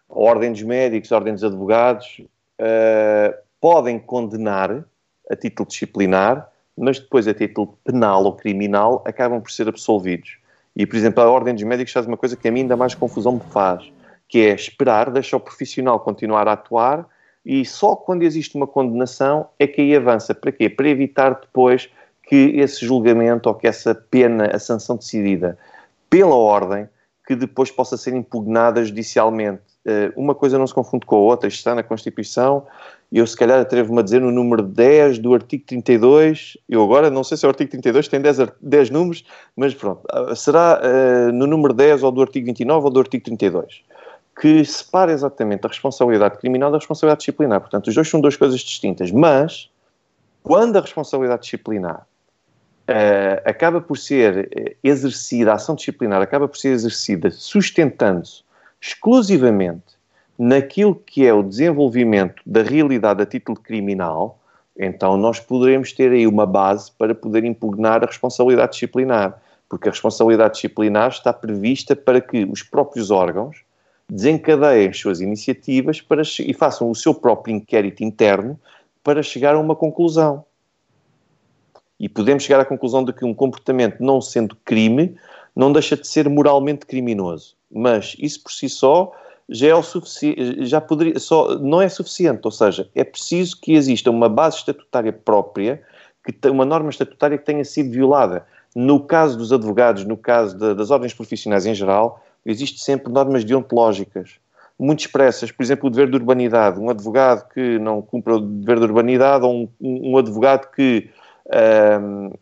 [0.09, 2.23] Dos médicos, dos advogados
[2.61, 4.85] uh, podem condenar
[5.31, 10.39] a título disciplinar, mas depois a título penal ou criminal acabam por ser absolvidos.
[10.75, 12.95] E, por exemplo, a ordem dos médicos faz uma coisa que a mim ainda mais
[12.95, 13.91] confusão me faz,
[14.29, 17.09] que é esperar, deixa o profissional continuar a atuar
[17.47, 20.35] e só quando existe uma condenação é que aí avança.
[20.35, 20.69] Para quê?
[20.69, 21.89] Para evitar depois
[22.25, 25.57] que esse julgamento ou que essa pena, a sanção decidida
[26.11, 26.89] pela ordem,
[27.25, 29.63] que depois possa ser impugnada judicialmente.
[29.89, 32.67] Eh, uma coisa não se confunde com a outra, isto está na Constituição,
[33.13, 37.09] e eu se calhar atrevo-me a dizer no número 10 do artigo 32, eu agora
[37.09, 40.81] não sei se é o artigo 32, tem 10, 10 números, mas pronto, ah, será
[40.83, 43.85] uh, no número 10 ou do artigo 29 ou do artigo 32
[44.41, 47.59] que separa exatamente a responsabilidade criminal da responsabilidade disciplinar.
[47.59, 49.11] Portanto, os dois são duas coisas distintas.
[49.11, 49.71] Mas,
[50.43, 52.07] quando a responsabilidade disciplinar
[52.87, 58.45] uh, acaba por ser exercida, a ação disciplinar acaba por ser exercida sustentando-se
[58.87, 59.97] exclusivamente
[60.39, 64.39] naquilo que é o desenvolvimento da realidade a título criminal,
[64.79, 69.43] então nós poderemos ter aí uma base para poder impugnar a responsabilidade disciplinar.
[69.69, 73.65] Porque a responsabilidade disciplinar está prevista para que os próprios órgãos
[74.09, 78.61] desencadeiem as suas iniciativas para, e façam o seu próprio inquérito interno
[79.03, 80.45] para chegar a uma conclusão.
[81.99, 85.17] E podemos chegar à conclusão de que um comportamento não sendo crime
[85.57, 87.57] não deixa de ser moralmente criminoso.
[87.71, 89.13] Mas isso por si só
[89.49, 93.73] já é o suficiente, já poderia, só não é suficiente, ou seja, é preciso que
[93.73, 95.83] exista uma base estatutária própria,
[96.25, 98.45] que uma norma estatutária que tenha sido violada.
[98.75, 103.45] No caso dos advogados, no caso de, das ordens profissionais em geral, existem sempre normas
[103.45, 104.39] deontológicas
[104.79, 106.79] muito expressas, por exemplo, o dever de urbanidade.
[106.79, 111.09] Um advogado que não cumpre o dever de urbanidade ou um, um advogado que
[112.01, 112.33] um,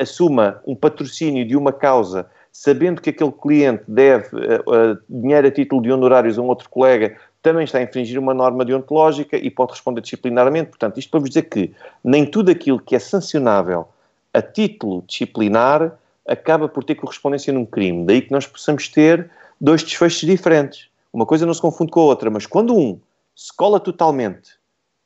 [0.00, 5.82] assuma um patrocínio de uma causa sabendo que aquele cliente deve uh, dinheiro a título
[5.82, 9.72] de honorários a um outro colega, também está a infringir uma norma deontológica e pode
[9.72, 10.70] responder disciplinarmente.
[10.70, 13.86] Portanto, isto para vos dizer que nem tudo aquilo que é sancionável
[14.32, 15.92] a título disciplinar
[16.26, 18.06] acaba por ter correspondência num crime.
[18.06, 20.88] Daí que nós possamos ter dois desfechos diferentes.
[21.12, 22.98] Uma coisa não se confunde com a outra, mas quando um
[23.34, 24.52] se cola totalmente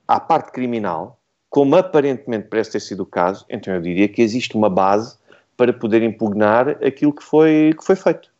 [0.06, 1.19] à parte criminal,
[1.50, 5.18] como aparentemente parece ter sido o caso, então eu diria que existe uma base
[5.56, 8.32] para poder impugnar aquilo que foi, que foi feito.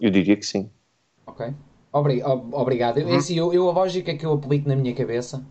[0.00, 0.70] Eu diria que sim.
[1.26, 1.52] Ok.
[1.92, 2.98] Obrigado.
[2.98, 3.16] Uhum.
[3.16, 5.44] Assim, eu, eu, a lógica que eu aplico na minha cabeça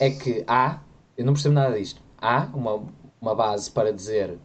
[0.00, 0.80] é que há,
[1.16, 2.82] eu não percebo nada disto, há uma,
[3.20, 4.38] uma base para dizer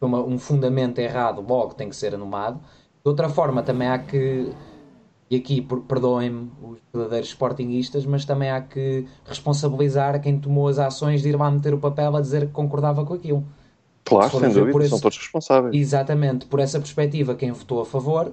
[0.00, 2.60] uma, um fundamento errado logo tem que ser anulado.
[3.02, 4.52] De outra forma, também há que,
[5.34, 11.22] e aqui perdoem-me os verdadeiros sportinguistas, mas também há que responsabilizar quem tomou as ações
[11.22, 13.44] de ir lá meter o papel a dizer que concordava com aquilo.
[14.04, 14.90] Claro, sem dúvida, esse...
[14.90, 15.74] são todos responsáveis.
[15.74, 18.32] Exatamente, por essa perspectiva, quem votou a favor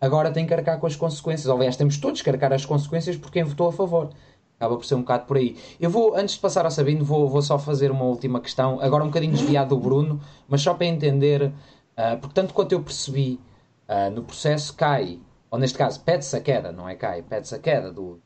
[0.00, 1.48] agora tem que arcar com as consequências.
[1.48, 4.10] Aliás, temos todos que arcar as consequências por quem votou a favor.
[4.56, 5.56] Acaba por ser um bocado por aí.
[5.78, 9.04] Eu vou, antes de passar ao Sabino, vou, vou só fazer uma última questão, agora
[9.04, 13.40] um bocadinho desviado do Bruno, mas só para entender, uh, porque tanto quanto eu percebi,
[13.88, 15.18] uh, no processo cai,
[15.50, 18.20] ou neste caso, pede-se a queda, não é cai, pede-se a queda do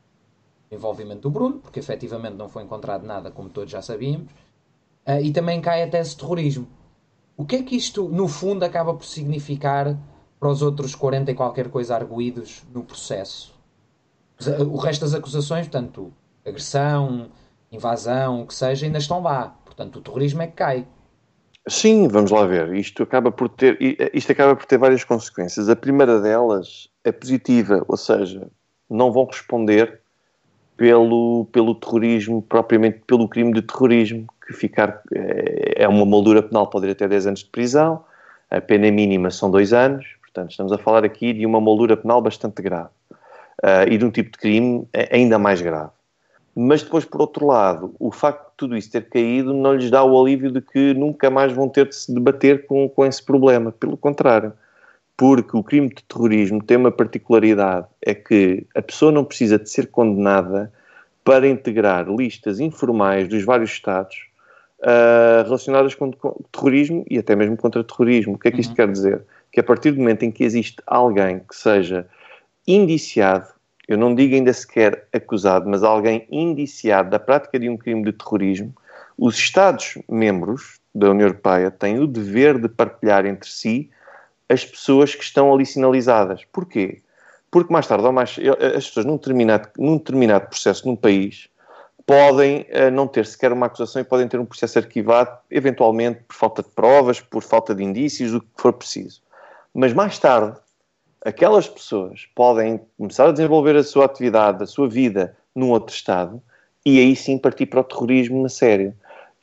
[0.71, 4.31] envolvimento do Bruno, porque efetivamente não foi encontrado nada, como todos já sabíamos,
[5.07, 6.69] uh, e também cai a tese de terrorismo.
[7.37, 9.97] O que é que isto, no fundo, acaba por significar
[10.39, 13.55] para os outros 40 e qualquer coisa arguídos no processo?
[14.71, 16.13] O resto das acusações, portanto,
[16.45, 17.31] agressão,
[17.73, 19.57] invasão, o que seja, ainda estão lá.
[19.65, 20.87] Portanto, o terrorismo é que cai.
[21.69, 22.75] Sim, vamos lá ver.
[22.75, 23.79] Isto acaba por ter,
[24.13, 25.69] isto acaba por ter várias consequências.
[25.69, 28.49] A primeira delas é positiva, ou seja,
[28.89, 30.01] não vão responder
[30.77, 36.67] pelo, pelo terrorismo, propriamente pelo crime de terrorismo, que ficar é, é uma moldura penal,
[36.67, 38.05] pode ir até 10 anos de prisão,
[38.51, 42.21] a pena mínima são 2 anos, portanto, estamos a falar aqui de uma moldura penal
[42.21, 42.91] bastante grave
[43.63, 45.91] uh, e de um tipo de crime ainda mais grave.
[46.57, 50.05] Mas depois, por outro lado, o facto de tudo isso ter caído não lhes dá
[50.05, 53.73] o alívio de que nunca mais vão ter de se debater com, com esse problema.
[53.73, 54.53] Pelo contrário,
[55.17, 59.69] porque o crime de terrorismo tem uma particularidade, é que a pessoa não precisa de
[59.71, 60.73] ser condenada
[61.23, 64.17] para integrar listas informais dos vários Estados
[64.81, 68.35] uh, relacionadas com, com, terrorismo e até mesmo contra terrorismo.
[68.35, 68.77] O que é que isto uhum.
[68.77, 69.23] quer dizer?
[69.51, 72.07] Que a partir do momento em que existe alguém que seja
[72.67, 73.55] indiciado
[73.87, 78.13] eu não digo ainda sequer acusado, mas alguém indiciado da prática de um crime de
[78.13, 78.75] terrorismo,
[79.17, 83.91] os Estados-membros da União Europeia têm o dever de partilhar entre si
[84.49, 86.45] as pessoas que estão ali sinalizadas.
[86.53, 87.03] Porquê?
[87.51, 88.37] Porque mais tarde ou mais
[88.77, 91.49] as pessoas num determinado, num determinado processo num país
[92.07, 96.35] podem uh, não ter sequer uma acusação e podem ter um processo arquivado, eventualmente por
[96.35, 99.23] falta de provas, por falta de indícios, o que for preciso.
[99.73, 100.59] Mas mais tarde,
[101.25, 106.43] aquelas pessoas podem começar a desenvolver a sua atividade, a sua vida num outro Estado
[106.85, 108.95] e aí sim partir para o terrorismo na sério.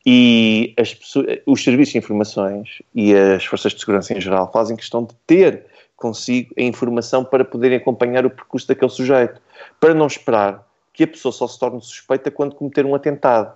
[0.06, 5.04] E pessoas, os serviços de informações e as forças de segurança em geral fazem questão
[5.04, 9.40] de ter consigo a informação para poderem acompanhar o percurso daquele sujeito,
[9.80, 13.56] para não esperar que a pessoa só se torne suspeita quando cometer um atentado.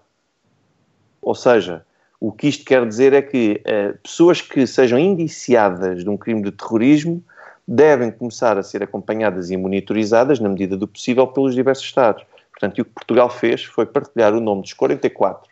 [1.21, 1.83] Ou seja,
[2.19, 6.43] o que isto quer dizer é que uh, pessoas que sejam indiciadas de um crime
[6.43, 7.23] de terrorismo
[7.67, 12.23] devem começar a ser acompanhadas e monitorizadas, na medida do possível, pelos diversos Estados.
[12.51, 15.51] Portanto, o que Portugal fez foi partilhar o nome dos 44,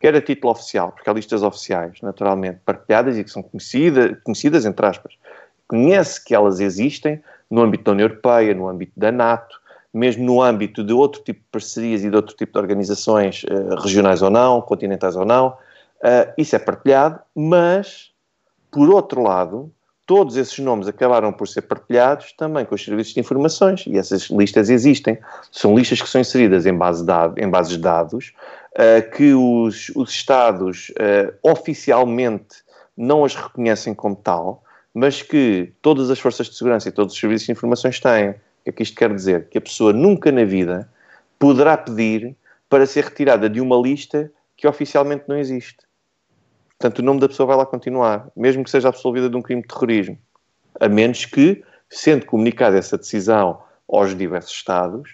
[0.00, 4.64] quer a título oficial, porque há listas oficiais, naturalmente, partilhadas e que são conhecida, conhecidas,
[4.64, 5.14] entre aspas.
[5.66, 9.60] Conhece que elas existem no âmbito da União Europeia, no âmbito da NATO,
[9.92, 13.76] mesmo no âmbito de outro tipo de parcerias e de outro tipo de organizações, uh,
[13.76, 15.48] regionais ou não, continentais ou não.
[16.02, 18.10] Uh, isso é partilhado, mas,
[18.70, 19.72] por outro lado,
[20.06, 24.30] todos esses nomes acabaram por ser partilhados também com os serviços de informações e essas
[24.30, 25.18] listas existem.
[25.50, 27.04] São listas que são inseridas em, base
[27.36, 28.32] em bases de dados
[28.74, 32.64] uh, que os, os Estados uh, oficialmente
[32.96, 34.62] não as reconhecem como tal,
[34.94, 38.30] mas que todas as forças de segurança e todos os serviços de informações têm.
[38.30, 39.48] O que é que isto quer dizer?
[39.48, 40.88] Que a pessoa nunca na vida
[41.38, 42.34] poderá pedir
[42.68, 45.85] para ser retirada de uma lista que oficialmente não existe.
[46.78, 49.62] Portanto, o nome da pessoa vai lá continuar, mesmo que seja absolvida de um crime
[49.62, 50.18] de terrorismo.
[50.78, 55.10] A menos que, sendo comunicada essa decisão aos diversos Estados,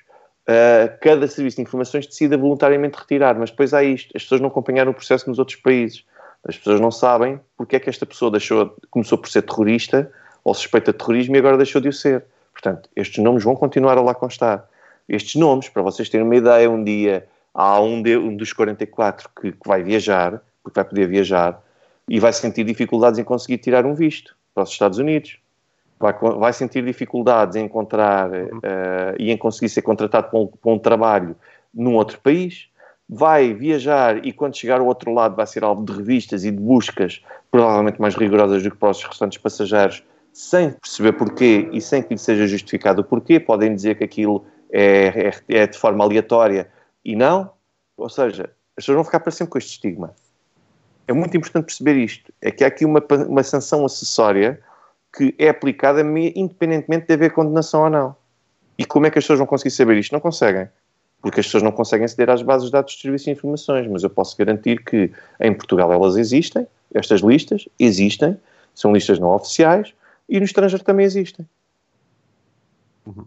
[0.49, 3.39] uh, cada serviço de informações decida voluntariamente retirar.
[3.39, 6.05] Mas depois há isto: as pessoas não acompanharam o processo nos outros países.
[6.45, 10.11] As pessoas não sabem porque é que esta pessoa deixou, começou por ser terrorista
[10.43, 12.25] ou suspeita de terrorismo e agora deixou de o ser.
[12.53, 14.69] Portanto, estes nomes vão continuar a lá constar.
[15.09, 19.31] Estes nomes, para vocês terem uma ideia, um dia há um, de, um dos 44
[19.41, 21.63] que, que vai viajar porque vai poder viajar
[22.09, 25.39] e vai sentir dificuldades em conseguir tirar um visto para os Estados Unidos.
[25.99, 30.73] Vai, vai sentir dificuldades em encontrar uh, e em conseguir ser contratado para um, para
[30.73, 31.37] um trabalho
[31.73, 32.69] num outro país.
[33.09, 36.57] Vai viajar e quando chegar ao outro lado vai ser alvo de revistas e de
[36.57, 42.03] buscas provavelmente mais rigorosas do que para os restantes passageiros, sem perceber porquê e sem
[42.03, 43.39] que lhe seja justificado o porquê.
[43.39, 46.69] Podem dizer que aquilo é, é, é de forma aleatória
[47.05, 47.51] e não.
[47.97, 50.15] Ou seja, as pessoas vão ficar para sempre com este estigma
[51.07, 54.61] é muito importante perceber isto, é que há aqui uma, uma sanção acessória
[55.17, 58.17] que é aplicada independentemente de haver condenação ou não.
[58.79, 60.13] E como é que as pessoas vão conseguir saber isto?
[60.13, 60.69] Não conseguem.
[61.21, 64.03] Porque as pessoas não conseguem aceder às bases de dados de serviços e informações, mas
[64.03, 68.39] eu posso garantir que em Portugal elas existem, estas listas existem,
[68.75, 69.95] são listas não oficiais,
[70.29, 71.47] e no estrangeiro também existem.
[73.07, 73.27] Uhum.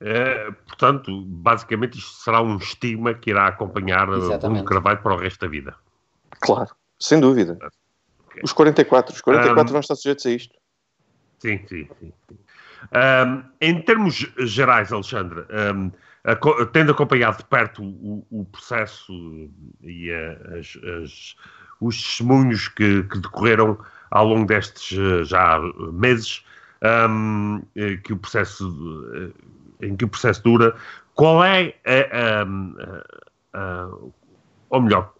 [0.00, 5.40] É, portanto, basicamente isto será um estigma que irá acompanhar o Carvalho para o resto
[5.40, 5.76] da vida.
[6.42, 7.56] Claro, sem dúvida.
[8.26, 8.42] Okay.
[8.44, 10.54] Os 44, os 44 um, vão estar sujeitos a isto.
[11.38, 12.12] Sim, sim, sim.
[12.92, 15.90] Um, em termos gerais, Alexandre, um,
[16.24, 19.12] a, tendo acompanhado de perto o, o processo
[19.82, 21.36] e a, as, as,
[21.80, 23.78] os testemunhos que, que, decorreram
[24.10, 25.60] ao longo destes já
[25.92, 26.44] meses,
[27.08, 29.32] um, eh, que o processo,
[29.80, 30.74] eh, em que o processo dura,
[31.14, 32.44] qual é a,
[34.70, 35.14] ou melhor,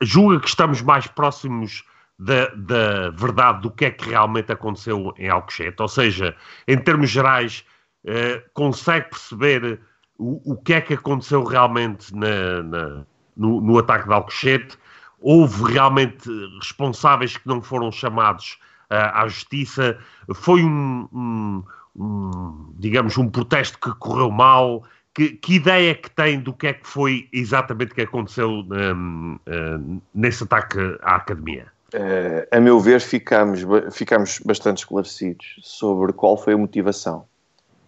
[0.00, 1.84] julga que estamos mais próximos
[2.18, 5.80] da, da, verdade do que é que realmente aconteceu em Alcochete?
[5.80, 6.36] Ou seja,
[6.68, 7.64] em termos gerais,
[8.04, 9.80] eh, consegue perceber
[10.18, 13.06] o, o, que é que aconteceu realmente na, na,
[13.36, 14.78] no, no, ataque de Alcochete?
[15.20, 16.28] Houve realmente
[16.60, 18.58] responsáveis que não foram chamados
[18.90, 19.98] uh, à justiça?
[20.34, 21.64] Foi um, um,
[21.96, 24.84] um, digamos, um protesto que correu mal?
[25.14, 30.00] Que, que, ideia que tem do que é que foi exatamente que aconteceu um, um,
[30.12, 31.66] nesse ataque à academia?
[31.94, 33.60] Uh, a meu ver, ficamos,
[33.92, 37.24] ficamos bastante esclarecidos sobre qual foi a motivação.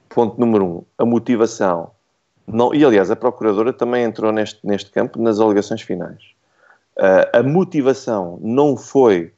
[0.08, 1.90] Ponto número um: a motivação.
[2.46, 6.22] Não, e aliás, a Procuradora também entrou neste, neste campo nas alegações finais.
[6.96, 9.32] Uh, a motivação não foi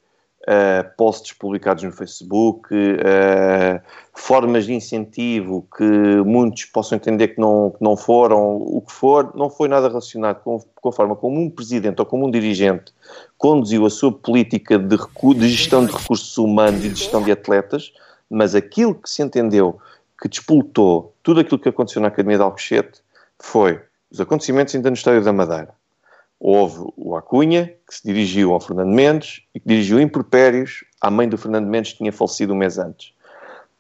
[0.49, 3.81] uh, posts publicados no Facebook, uh,
[4.15, 5.85] formas de incentivo que
[6.25, 10.43] muitos possam entender que não, que não foram, o que for, não foi nada relacionado
[10.43, 12.93] com, com, a forma como um presidente ou como um dirigente
[13.37, 17.93] conduziu a sua política de, de gestão de recursos humanos e de gestão de atletas,
[18.29, 19.79] mas aquilo que se entendeu
[20.21, 23.03] que despoltou tudo aquilo que aconteceu na Academia de Alcochete
[23.39, 23.81] foi
[24.11, 25.69] os acontecimentos ainda no Estádio da Madeira,
[26.41, 31.29] houve o Acunha, que se dirigiu ao Fernando Mendes e que dirigiu impropérios à mãe
[31.29, 33.13] do Fernando Mendes, que tinha falecido um mês antes.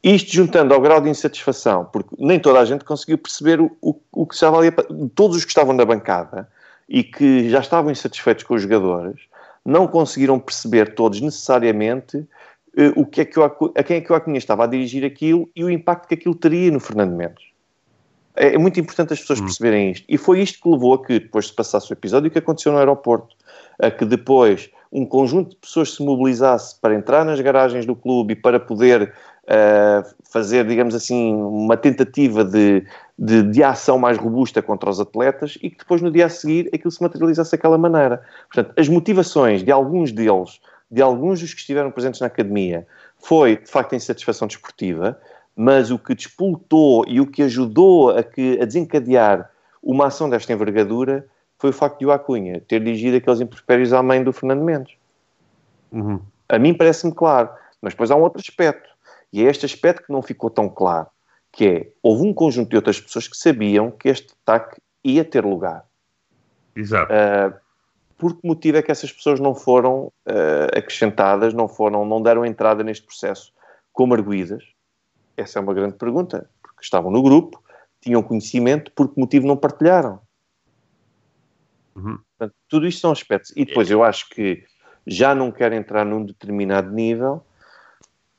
[0.02, 4.00] Isto juntando ao grau de insatisfação, porque nem toda a gente conseguiu perceber o, o,
[4.12, 4.70] o que estava ali,
[5.14, 6.48] todos os que estavam na bancada
[6.88, 9.20] e que já estavam insatisfeitos com os jogadores,
[9.64, 12.26] não conseguiram perceber todos necessariamente uh,
[12.96, 15.50] o que é que o, a quem é que o Acunha estava a dirigir aquilo
[15.54, 17.47] e o impacto que aquilo teria no Fernando Mendes.
[18.36, 19.44] É, é muito importante as pessoas hum.
[19.44, 20.04] perceberem isto.
[20.08, 22.72] E foi isto que levou a que, depois de passasse o episódio, o que aconteceu
[22.72, 23.36] no aeroporto.
[23.80, 28.32] A que depois um conjunto de pessoas se mobilizasse para entrar nas garagens do clube
[28.32, 29.12] e para poder
[29.44, 32.84] uh, fazer, digamos assim, uma tentativa de,
[33.18, 36.70] de, de, ação mais robusta contra os atletas e que depois, no dia a seguir,
[36.72, 38.22] aquilo se materializasse daquela maneira.
[38.52, 40.60] Portanto, as motivações de alguns deles,
[40.90, 42.86] de alguns dos que estiveram presentes na academia,
[43.18, 45.18] foi, de facto, a insatisfação desportiva,
[45.60, 49.50] mas o que despoltou e o que ajudou a, que, a desencadear
[49.82, 51.26] uma ação desta envergadura
[51.58, 54.94] foi o facto de o Acunha ter dirigido aqueles impropérios à mãe do Fernando Mendes.
[55.90, 56.20] Uhum.
[56.48, 57.50] A mim parece-me claro,
[57.82, 58.88] mas depois há um outro aspecto,
[59.32, 61.08] e é este aspecto que não ficou tão claro,
[61.50, 65.44] que é, houve um conjunto de outras pessoas que sabiam que este ataque ia ter
[65.44, 65.84] lugar.
[66.76, 67.12] Exato.
[67.12, 67.52] Uh,
[68.16, 72.46] por que motivo é que essas pessoas não foram uh, acrescentadas, não foram, não deram
[72.46, 73.52] entrada neste processo
[73.92, 74.77] como arguídas?
[75.38, 77.62] Essa é uma grande pergunta, porque estavam no grupo,
[78.00, 80.20] tinham conhecimento, por que motivo não partilharam?
[81.94, 82.18] Uhum.
[82.36, 83.52] Portanto, tudo isto são aspectos.
[83.56, 84.64] E depois eu acho que
[85.06, 87.44] já não quero entrar num determinado nível,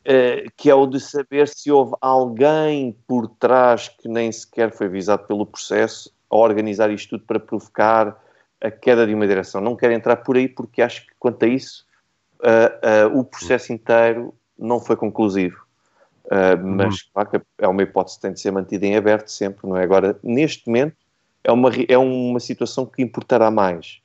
[0.01, 4.87] uh, que é o de saber se houve alguém por trás que nem sequer foi
[4.87, 8.21] avisado pelo processo a organizar isto tudo para provocar
[8.61, 9.61] a queda de uma direção.
[9.61, 11.85] Não quero entrar por aí porque acho que, quanto a isso,
[12.41, 15.68] uh, uh, o processo inteiro não foi conclusivo.
[16.29, 16.99] Uh, mas, uhum.
[17.13, 19.83] claro que é uma hipótese que tem de ser mantida em aberto sempre, não é?
[19.83, 20.95] Agora, neste momento,
[21.43, 23.99] é uma, é uma situação que importará mais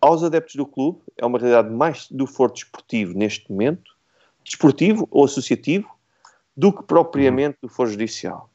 [0.00, 3.90] aos adeptos do clube, é uma realidade mais do foro desportivo neste momento,
[4.44, 5.88] desportivo ou associativo,
[6.56, 8.50] do que propriamente do foro judicial.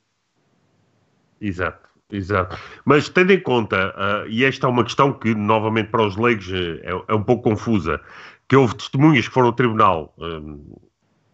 [1.39, 1.85] Exato.
[2.11, 2.57] Exato.
[2.85, 6.51] Mas tendo em conta, uh, e esta é uma questão que, novamente, para os leigos
[6.51, 7.99] é, é um pouco confusa,
[8.47, 10.63] que houve testemunhas que foram ao tribunal um,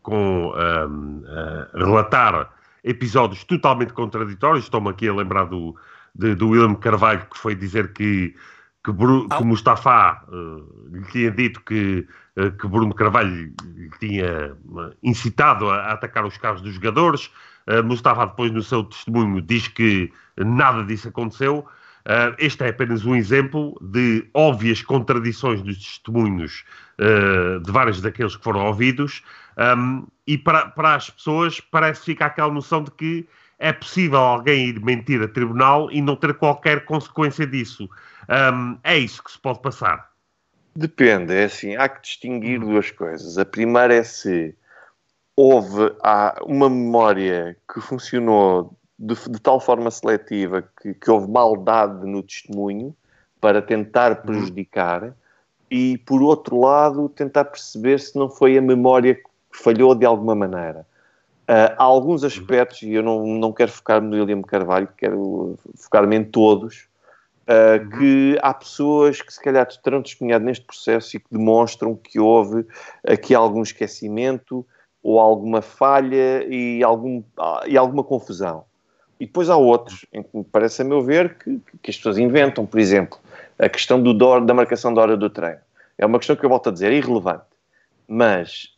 [0.01, 2.49] com um, uh, relatar
[2.83, 4.65] episódios totalmente contraditórios.
[4.65, 5.75] Estou-me aqui a lembrar do,
[6.15, 8.35] de, do William Carvalho, que foi dizer que,
[8.83, 14.53] que, Bru, que Mustafa uh, lhe tinha dito que, uh, que Bruno Carvalho lhe tinha
[14.65, 17.31] uh, incitado a, a, atacar os carros dos jogadores.
[17.67, 21.65] Uh, Mustafa, depois, no seu testemunho, diz que nada disso aconteceu.
[22.05, 26.63] Uh, este é apenas um exemplo de óbvias contradições dos testemunhos
[26.99, 29.23] uh, de vários daqueles que foram ouvidos,
[29.77, 33.27] um, e para, para as pessoas parece ficar aquela noção de que
[33.59, 37.87] é possível alguém ir mentir a tribunal e não ter qualquer consequência disso.
[38.27, 40.09] Um, é isso que se pode passar.
[40.75, 43.37] Depende, é assim, há que distinguir duas coisas.
[43.37, 44.55] A primeira é se
[45.35, 52.05] houve há uma memória que funcionou de, de tal forma seletiva que, que, houve maldade
[52.05, 52.95] no testemunho
[53.39, 54.21] para tentar uhum.
[54.21, 55.15] prejudicar
[55.71, 60.35] e, por outro lado, tentar perceber se não foi a memória que falhou de alguma
[60.35, 60.85] maneira.
[61.49, 66.15] Uh, há alguns aspectos, e eu não, não quero focar-me no William Carvalho, quero focar-me
[66.15, 66.87] em todos,
[67.47, 72.19] uh, que há pessoas que se calhar terão testemunhado neste processo e que demonstram que
[72.19, 72.65] houve
[73.03, 74.65] aqui algum esquecimento
[75.01, 77.23] ou alguma falha e, algum,
[77.67, 78.65] e alguma confusão.
[79.21, 82.65] E depois há outros, em que parece a meu ver, que, que as pessoas inventam,
[82.65, 83.19] por exemplo,
[83.59, 85.59] a questão do, da marcação da hora do treino.
[85.95, 87.43] É uma questão que eu volto a dizer, é irrelevante.
[88.07, 88.69] Mas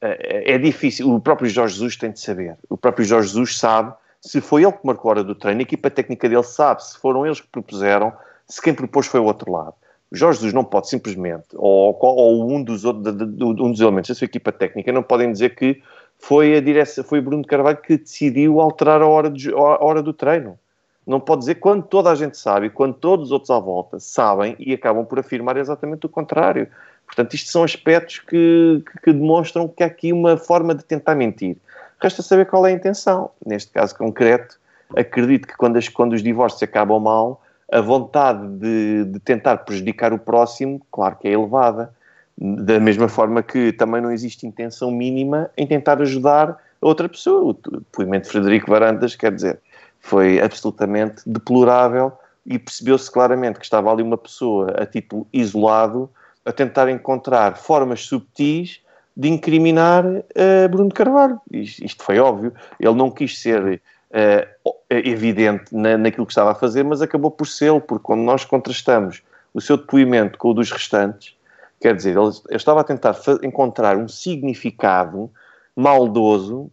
[0.00, 2.56] é, é difícil, o próprio Jorge Jesus tem de saber.
[2.70, 5.62] O próprio Jorge Jesus sabe se foi ele que marcou a hora do treino, a
[5.62, 8.12] equipa técnica dele sabe se foram eles que propuseram,
[8.46, 9.74] se quem propôs foi o outro lado.
[10.12, 14.14] O Jorge Jesus não pode simplesmente, ou, ou um, dos outros, um dos elementos da
[14.14, 15.82] sua equipa técnica, não podem dizer que
[16.18, 20.12] foi a direção, foi Bruno Carvalho que decidiu alterar a hora, de, a hora do
[20.12, 20.58] treino.
[21.06, 24.54] Não pode dizer quando toda a gente sabe, quando todos os outros à volta sabem
[24.58, 26.68] e acabam por afirmar exatamente o contrário.
[27.06, 31.14] Portanto, isto são aspectos que, que, que, demonstram que há aqui uma forma de tentar
[31.14, 31.56] mentir.
[31.98, 33.30] Resta saber qual é a intenção.
[33.44, 34.58] Neste caso concreto,
[34.94, 37.42] acredito que quando, as, quando os divórcios acabam mal,
[37.72, 41.94] a vontade de, de, tentar prejudicar o próximo, claro que é elevada.
[42.40, 47.50] Da mesma forma que também não existe intenção mínima em tentar ajudar a outra pessoa.
[47.50, 49.58] O depoimento de Frederico Varandas, quer dizer,
[49.98, 52.12] foi absolutamente deplorável
[52.46, 56.08] e percebeu-se claramente que estava ali uma pessoa a título isolado
[56.44, 58.80] a tentar encontrar formas subtis
[59.16, 61.40] de incriminar uh, Bruno Carvalho.
[61.50, 62.54] Isto, isto, foi óbvio.
[62.78, 67.46] Ele não quis ser uh, evidente na, naquilo que estava a fazer, mas acabou por
[67.46, 69.22] ser, porque quando nós contrastamos
[69.52, 71.36] o seu depoimento com o dos restantes,
[71.80, 75.30] quer dizer, ele, ele estava a tentar encontrar um significado
[75.74, 76.70] maldoso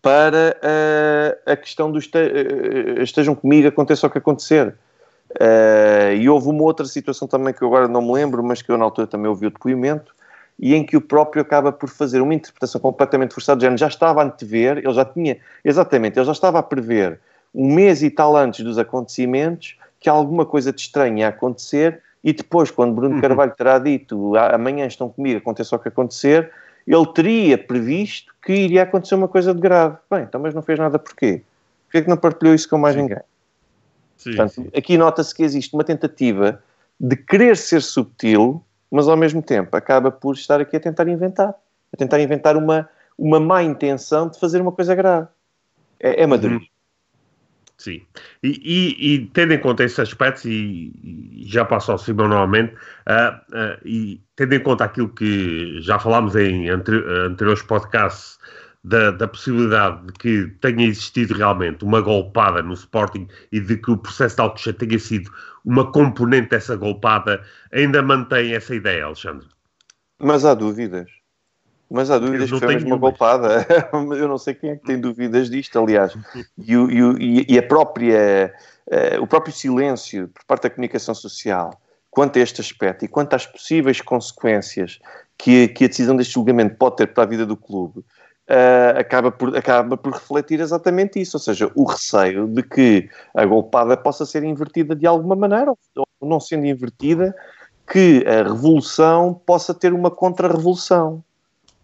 [0.00, 4.74] para uh, a questão do este, uh, estejam comigo, aconteça o que acontecer.
[5.32, 8.70] Uh, e houve uma outra situação também que eu agora não me lembro, mas que
[8.70, 10.14] eu na altura também ouvi o depoimento,
[10.58, 14.22] e em que o próprio acaba por fazer uma interpretação completamente forçada, já, já estava
[14.22, 17.18] a antever, ele já tinha, exatamente, ele já estava a prever
[17.54, 22.32] um mês e tal antes dos acontecimentos que alguma coisa de estranho ia acontecer e
[22.32, 23.20] depois, quando Bruno uhum.
[23.20, 26.50] Carvalho terá dito amanhã estão comigo, aconteça o que acontecer,
[26.86, 29.98] ele teria previsto que iria acontecer uma coisa de grave.
[30.10, 31.42] Bem, então, mas não fez nada porquê?
[31.84, 33.02] Porquê é que não partilhou isso com mais sim.
[33.02, 33.20] ninguém?
[34.16, 34.70] Sim, Portanto, sim.
[34.74, 36.62] aqui nota-se que existe uma tentativa
[36.98, 41.54] de querer ser subtil, mas ao mesmo tempo acaba por estar aqui a tentar inventar.
[41.92, 45.28] A tentar inventar uma, uma má intenção de fazer uma coisa grave.
[46.00, 46.60] É, é madurismo.
[46.60, 46.73] Uhum.
[47.76, 48.02] Sim.
[48.42, 52.72] E, e, e, tendo em conta esses aspectos, e, e já passo ao Simão novamente,
[52.74, 58.38] uh, uh, e tendo em conta aquilo que já falámos em anteriores podcasts,
[58.84, 63.90] da, da, possibilidade de que tenha existido realmente uma golpada no Sporting e de que
[63.90, 65.30] o processo de Alcochete tenha sido
[65.64, 69.48] uma componente dessa golpada, ainda mantém essa ideia, Alexandre?
[70.18, 71.10] Mas há dúvidas.
[71.94, 73.64] Mas há dúvidas que foi mesmo uma golpada.
[74.18, 76.12] Eu não sei quem é que tem dúvidas disto, aliás.
[76.58, 78.52] E, o, e, e a própria,
[78.88, 81.70] uh, o próprio silêncio por parte da comunicação social
[82.10, 84.98] quanto a este aspecto e quanto às possíveis consequências
[85.38, 89.30] que, que a decisão deste julgamento pode ter para a vida do clube, uh, acaba,
[89.30, 91.36] por, acaba por refletir exatamente isso.
[91.36, 96.06] Ou seja, o receio de que a golpada possa ser invertida de alguma maneira, ou
[96.20, 97.32] não sendo invertida,
[97.86, 101.22] que a revolução possa ter uma contra-revolução.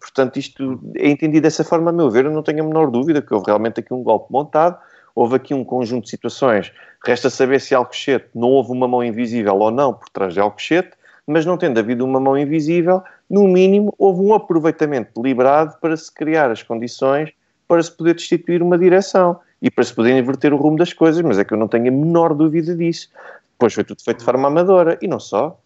[0.01, 3.21] Portanto, isto é entendido dessa forma, a meu ver, eu não tenho a menor dúvida
[3.21, 4.77] que houve realmente aqui um golpe montado,
[5.15, 6.73] houve aqui um conjunto de situações.
[7.05, 10.91] Resta saber se Alcochete não houve uma mão invisível ou não por trás de Alcochete,
[11.27, 16.11] mas não tendo havido uma mão invisível, no mínimo houve um aproveitamento deliberado para se
[16.11, 17.31] criar as condições
[17.67, 21.21] para se poder destituir uma direção e para se poder inverter o rumo das coisas,
[21.21, 23.09] mas é que eu não tenho a menor dúvida disso.
[23.53, 25.57] Depois foi tudo feito de forma amadora e não só.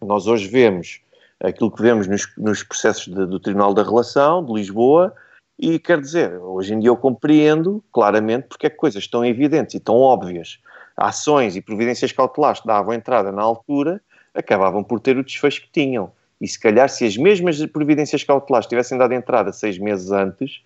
[0.00, 1.02] Nós hoje vemos
[1.42, 5.14] aquilo que vemos nos, nos processos de, do Tribunal da Relação de Lisboa,
[5.58, 9.74] e quer dizer, hoje em dia eu compreendo claramente porque é que coisas tão evidentes
[9.74, 10.58] e tão óbvias,
[10.96, 14.00] ações e providências cautelares que davam entrada na altura,
[14.34, 16.12] acabavam por ter o desfecho que tinham.
[16.40, 20.62] E se calhar, se as mesmas providências cautelares tivessem dado entrada seis meses antes,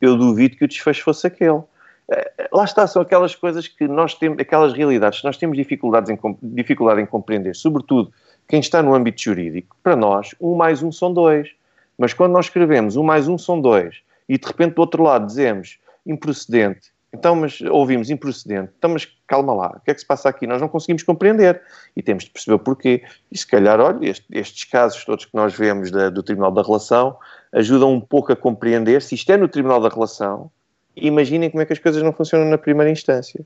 [0.00, 1.62] eu duvido que o desfecho fosse aquele.
[2.10, 6.10] Eh, lá está, são aquelas coisas que nós temos, aquelas realidades que nós temos dificuldades
[6.10, 8.12] em, dificuldade em compreender, sobretudo
[8.48, 11.50] quem está no âmbito jurídico, para nós, um mais um são dois.
[11.98, 15.26] Mas quando nós escrevemos um mais um são dois e de repente do outro lado
[15.26, 20.06] dizemos improcedente, então, mas ouvimos improcedente, então, mas calma lá, o que é que se
[20.06, 20.48] passa aqui?
[20.48, 21.62] Nós não conseguimos compreender
[21.96, 23.04] e temos de perceber o porquê.
[23.30, 26.62] E se calhar, olha, este, estes casos todos que nós vemos da, do Tribunal da
[26.62, 27.16] Relação
[27.52, 29.00] ajudam um pouco a compreender.
[29.00, 30.50] Se isto é no Tribunal da Relação,
[30.96, 33.44] imaginem como é que as coisas não funcionam na primeira instância.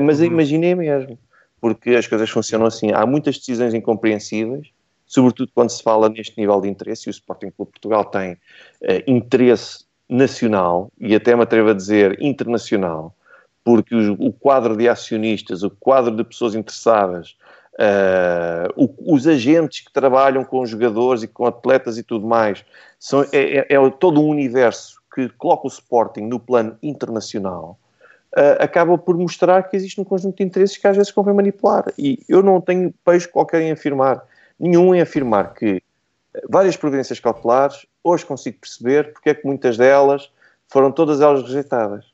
[0.00, 0.26] Mas uhum.
[0.26, 1.18] imaginem mesmo
[1.62, 2.90] porque as coisas funcionam assim.
[2.92, 4.66] Há muitas decisões incompreensíveis,
[5.06, 8.38] sobretudo quando se fala neste nível de interesse, e o Sporting Clube Portugal tem uh,
[9.06, 13.14] interesse nacional, e até me atrevo a dizer internacional,
[13.62, 17.36] porque o quadro de acionistas, o quadro de pessoas interessadas,
[17.74, 22.64] uh, o, os agentes que trabalham com jogadores e com atletas e tudo mais,
[22.98, 27.78] são, é, é, é todo um universo que coloca o Sporting no plano internacional
[28.36, 31.84] uh, acaba por mostrar que existe um conjunto de interesses que às vezes convém manipular.
[31.98, 34.22] E eu não tenho peixe qualquer em afirmar,
[34.58, 35.82] nenhum em afirmar que
[36.48, 40.30] várias providências cautelares, hoje consigo perceber porque é que muitas delas
[40.68, 42.06] foram todas elas rejeitadas.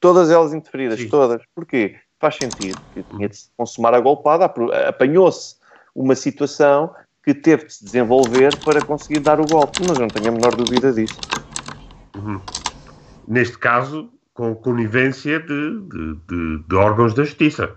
[0.00, 1.08] Todas elas interferidas, Sim.
[1.08, 1.42] todas.
[1.54, 1.96] Porquê?
[2.20, 2.80] Faz sentido.
[2.94, 4.44] que tinha de se consumar a golpada,
[4.88, 5.56] apanhou-se
[5.94, 9.80] uma situação que teve de se desenvolver para conseguir dar o golpe.
[9.86, 11.18] Mas não tenho a menor dúvida disso.
[12.16, 12.40] Uhum.
[13.26, 17.74] Neste caso, com conivência de, de, de, de órgãos da justiça.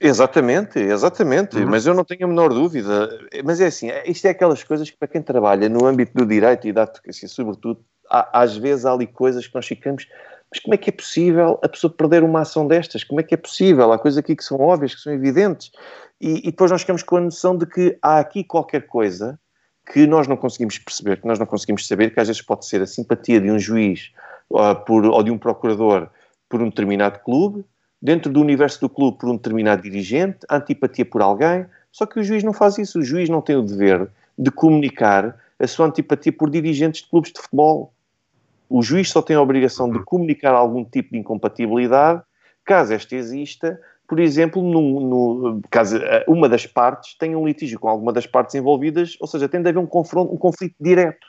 [0.00, 1.70] Exatamente, exatamente, uhum.
[1.70, 3.08] mas eu não tenho a menor dúvida.
[3.44, 6.66] Mas é assim, isto é aquelas coisas que para quem trabalha no âmbito do direito
[6.66, 7.80] e da advocacia, sobretudo,
[8.10, 10.08] há, às vezes há ali coisas que nós ficamos,
[10.50, 13.04] mas como é que é possível a pessoa perder uma ação destas?
[13.04, 13.92] Como é que é possível?
[13.92, 15.70] Há coisas aqui que são óbvias, que são evidentes,
[16.20, 19.38] e, e depois nós ficamos com a noção de que há aqui qualquer coisa
[19.92, 22.82] que nós não conseguimos perceber, que nós não conseguimos saber, que às vezes pode ser
[22.82, 24.10] a simpatia de um juiz
[24.48, 26.08] ou, por, ou de um procurador
[26.48, 27.64] por um determinado clube,
[28.00, 32.24] dentro do universo do clube por um determinado dirigente, antipatia por alguém, só que o
[32.24, 32.98] juiz não faz isso.
[32.98, 37.32] O juiz não tem o dever de comunicar a sua antipatia por dirigentes de clubes
[37.32, 37.92] de futebol.
[38.68, 42.22] O juiz só tem a obrigação de comunicar algum tipo de incompatibilidade,
[42.64, 47.78] caso esta exista, por exemplo, no, no, caso eh, uma das partes tenha um litígio
[47.78, 51.26] com alguma das partes envolvidas, ou seja, tem de haver um, confronto, um conflito direto,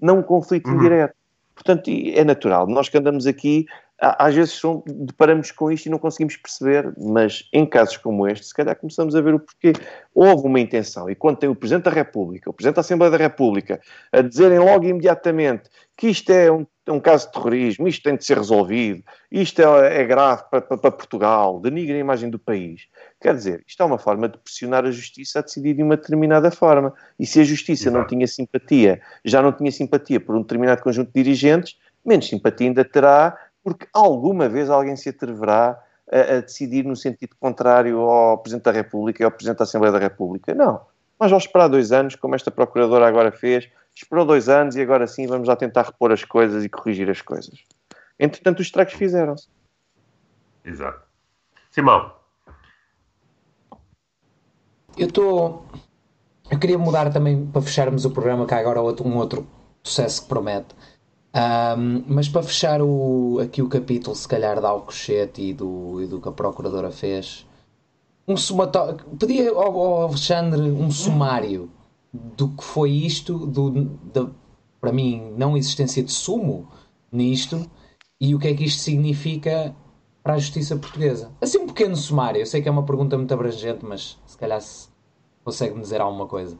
[0.00, 0.76] não um conflito uhum.
[0.76, 1.14] indireto.
[1.58, 2.68] Portanto, é natural.
[2.68, 3.66] Nós que andamos aqui
[4.00, 8.46] às vezes são, deparamos com isto e não conseguimos perceber, mas em casos como este,
[8.46, 9.72] se calhar começamos a ver o porquê.
[10.14, 13.16] Houve uma intenção, e quando tem o Presidente da República, o Presidente da Assembleia da
[13.16, 13.80] República,
[14.12, 18.24] a dizerem logo imediatamente que isto é um, um caso de terrorismo, isto tem de
[18.24, 22.82] ser resolvido, isto é, é grave para, para, para, Portugal, denigra a imagem do país.
[23.20, 26.52] Quer dizer, isto é uma forma de pressionar a Justiça a decidir de uma determinada
[26.52, 26.94] forma.
[27.18, 31.10] E se a Justiça não tinha simpatia, já não tinha simpatia por um determinado conjunto
[31.12, 31.76] de dirigentes,
[32.06, 33.36] menos simpatia ainda terá
[33.68, 35.78] porque alguma vez alguém se atreverá
[36.10, 39.92] a, a, decidir no sentido contrário ao Presidente da República e ao Presidente da Assembleia
[39.92, 40.54] da República.
[40.54, 40.80] Não.
[41.20, 45.06] Nós vamos esperar dois anos, como esta Procuradora agora fez, esperou dois anos e agora
[45.06, 47.64] sim vamos lá tentar repor as coisas e corrigir as coisas.
[48.18, 49.48] Entretanto, os estragos fizeram-se.
[50.64, 51.02] Exato.
[51.70, 52.12] Simão.
[54.96, 55.66] Eu estou.
[56.50, 59.46] Eu queria mudar também para fecharmos o programa, que há agora outro, um outro
[59.82, 60.74] sucesso que promete.
[61.34, 66.06] Um, mas para fechar o, aqui o capítulo, se calhar, da Alcochete e do, e
[66.06, 67.46] do que a Procuradora fez,
[68.26, 69.04] um somatório.
[69.18, 71.70] Pedia ao, ao, Alexandre um sumário
[72.12, 73.90] do que foi isto, do,
[74.80, 76.68] para mim, não existência de sumo
[77.12, 77.68] nisto
[78.20, 79.74] e o que é que isto significa
[80.22, 81.32] para a justiça portuguesa.
[81.40, 82.40] Assim, um pequeno sumário.
[82.40, 84.88] Eu sei que é uma pergunta muito abrangente, mas se calhar se
[85.44, 86.58] consegue-me dizer alguma coisa.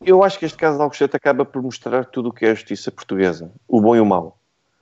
[0.00, 2.54] Eu acho que este caso de Alcochete acaba por mostrar tudo o que é a
[2.54, 4.38] justiça portuguesa, o bom e o mau.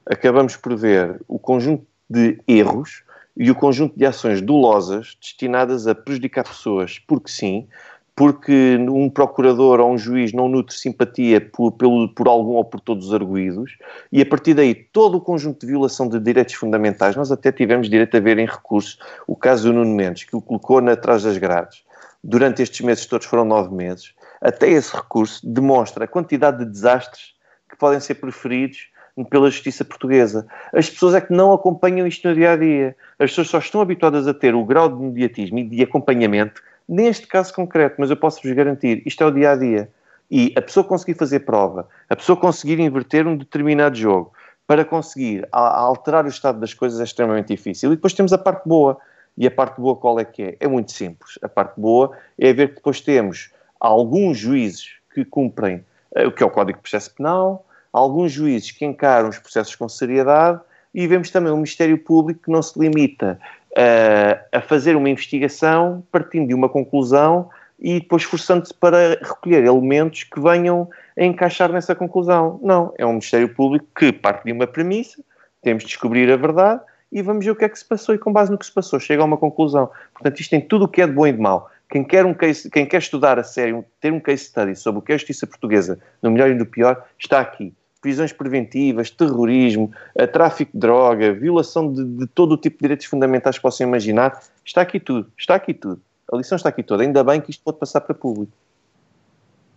[0.06, 3.04] Acabamos por ver o conjunto de erros
[3.36, 7.68] e o conjunto de ações dolosas destinadas a prejudicar pessoas, porque sim,
[8.14, 12.80] porque um procurador ou um juiz não nutre simpatia por, pelo, por algum ou por
[12.80, 13.78] todos os arguídos,
[14.10, 17.88] e a partir daí todo o conjunto de violação de direitos fundamentais, nós até tivemos
[17.88, 21.22] direito a ver em recurso o caso do Nuno Mendes, que o colocou na trás
[21.22, 21.84] das grades.
[22.22, 27.34] Durante estes meses todos foram nove meses, até esse recurso demonstra a quantidade de desastres
[27.70, 28.90] que podem ser preferidos
[29.30, 30.46] pela justiça portuguesa.
[30.72, 32.96] As pessoas é que não acompanham isto no dia a dia.
[33.18, 37.26] As pessoas só estão habituadas a ter o grau de mediatismo e de acompanhamento neste
[37.26, 39.90] caso concreto, mas eu posso-vos garantir, isto é o dia a dia.
[40.30, 44.32] E a pessoa conseguir fazer prova, a pessoa conseguir inverter um determinado jogo
[44.66, 47.92] para conseguir alterar o estado das coisas é extremamente difícil.
[47.92, 48.98] E depois temos a parte boa.
[49.36, 50.56] E a parte boa qual é que é?
[50.60, 51.38] É muito simples.
[51.42, 53.50] A parte boa é ver que depois temos
[53.82, 55.84] alguns juízes que cumprem
[56.16, 59.74] uh, o que é o Código de Processo Penal, alguns juízes que encaram os processos
[59.74, 60.60] com seriedade
[60.94, 63.38] e vemos também um Ministério Público que não se limita
[63.72, 70.22] uh, a fazer uma investigação partindo de uma conclusão e depois esforçando-se para recolher elementos
[70.22, 72.60] que venham a encaixar nessa conclusão.
[72.62, 75.20] Não, é um Ministério Público que parte de uma premissa,
[75.60, 76.80] temos de descobrir a verdade
[77.10, 78.72] e vamos ver o que é que se passou e com base no que se
[78.72, 79.90] passou chega a uma conclusão.
[80.14, 81.68] Portanto, isto tem tudo o que é de bom e de mau.
[81.92, 85.02] Quem quer, um case, quem quer estudar a sério, ter um case study sobre o
[85.02, 87.74] que é a justiça portuguesa, no melhor e no pior, está aqui.
[88.00, 93.04] Prisões preventivas, terrorismo, eh, tráfico de droga, violação de, de todo o tipo de direitos
[93.04, 96.00] fundamentais que possam imaginar, está aqui tudo, está aqui tudo.
[96.32, 97.02] A lição está aqui toda.
[97.02, 98.52] Ainda bem que isto pode passar para público.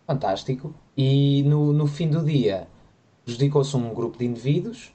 [0.07, 0.73] Fantástico.
[0.95, 2.65] E no, no fim do dia,
[3.25, 4.93] prejudicou-se um grupo de indivíduos.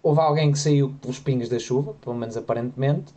[0.00, 3.12] Houve alguém que saiu pelos pingos da chuva, pelo menos aparentemente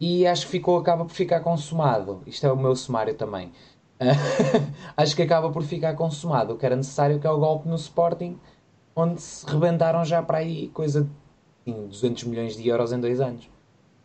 [0.00, 2.22] e acho que ficou, acaba por ficar consumado.
[2.26, 3.52] Isto é o meu sumário também.
[4.96, 7.76] acho que acaba por ficar consumado o que era necessário, que é o golpe no
[7.76, 8.38] Sporting,
[8.96, 11.06] onde se rebentaram já para aí coisa
[11.66, 13.48] de 200 milhões de euros em dois anos.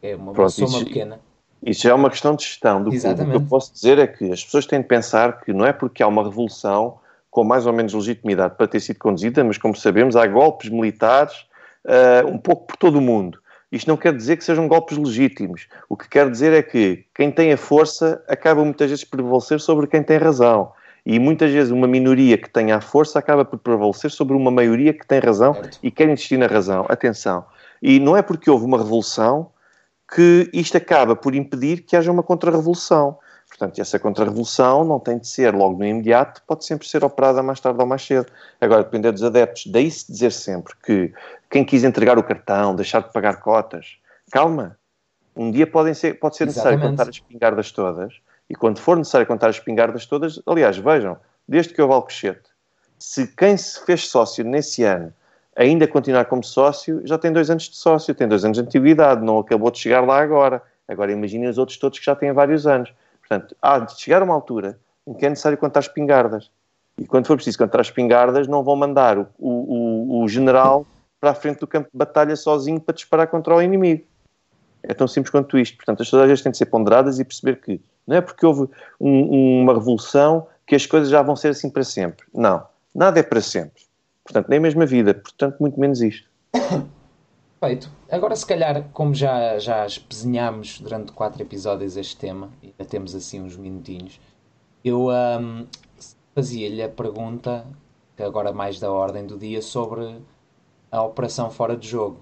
[0.01, 1.19] É uma, Pronto, soma isso, pequena.
[1.63, 3.37] Isso é uma questão de gestão do Exatamente.
[3.37, 5.71] O que eu posso dizer é que as pessoas têm de pensar que não é
[5.71, 6.99] porque há uma revolução
[7.31, 11.45] com mais ou menos legitimidade para ter sido conduzida, mas como sabemos, há golpes militares
[11.85, 13.39] uh, um pouco por todo o mundo.
[13.75, 15.67] Isto não quer dizer que sejam golpes legítimos.
[15.89, 19.59] O que quer dizer é que quem tem a força acaba muitas vezes por prevalecer
[19.59, 20.71] sobre quem tem razão.
[21.05, 24.93] E muitas vezes uma minoria que tem a força acaba por prevalecer sobre uma maioria
[24.93, 26.85] que tem razão e quer insistir na razão.
[26.87, 27.43] Atenção.
[27.81, 29.51] E não é porque houve uma revolução
[30.15, 33.17] que isto acaba por impedir que haja uma contra-revolução.
[33.57, 37.57] Portanto, essa contra-revolução não tem de ser logo no imediato, pode sempre ser operada mais
[37.61, 38.27] tarde ou mais cedo.
[38.59, 41.13] Agora, depender dos adeptos, daí-se dizer sempre que
[41.49, 43.97] quem quis entregar o cartão, deixar de pagar cotas,
[44.29, 44.77] calma.
[45.33, 46.97] Um dia podem ser, pode ser necessário Exatamente.
[46.97, 48.13] contar as espingardas todas,
[48.49, 52.49] e quando for necessário contar as espingardas todas, aliás, vejam, desde que houve Alcochete,
[52.99, 55.13] se quem se fez sócio nesse ano
[55.55, 59.23] ainda continuar como sócio, já tem dois anos de sócio, tem dois anos de antiguidade,
[59.23, 60.61] não acabou de chegar lá agora.
[60.87, 62.93] Agora imaginem os outros todos que já têm vários anos.
[63.27, 66.51] Portanto, há de chegar uma altura em que é necessário contar espingardas.
[66.97, 70.85] E quando for preciso contar espingardas, não vão mandar o, o, o general
[71.19, 74.03] para a frente do campo de batalha sozinho para disparar contra o inimigo.
[74.83, 75.75] É tão simples quanto isto.
[75.75, 78.69] Portanto, as coisas têm de ser ponderadas e perceber que não é porque houve
[78.99, 82.25] um, uma revolução que as coisas já vão ser assim para sempre.
[82.33, 82.63] Não.
[82.93, 83.83] Nada é para sempre.
[84.23, 85.13] Portanto, nem mesmo a vida.
[85.15, 86.29] Portanto, muito menos isto.
[87.59, 87.89] Feito.
[88.09, 93.15] Agora, se calhar, como já, já espezinhámos durante quatro episódios este tema, e ainda temos
[93.15, 94.19] assim uns minutinhos,
[94.83, 95.65] eu um,
[96.35, 97.65] fazia-lhe a pergunta,
[98.15, 100.21] que agora mais da ordem do dia, sobre
[100.91, 102.19] a operação fora de jogo.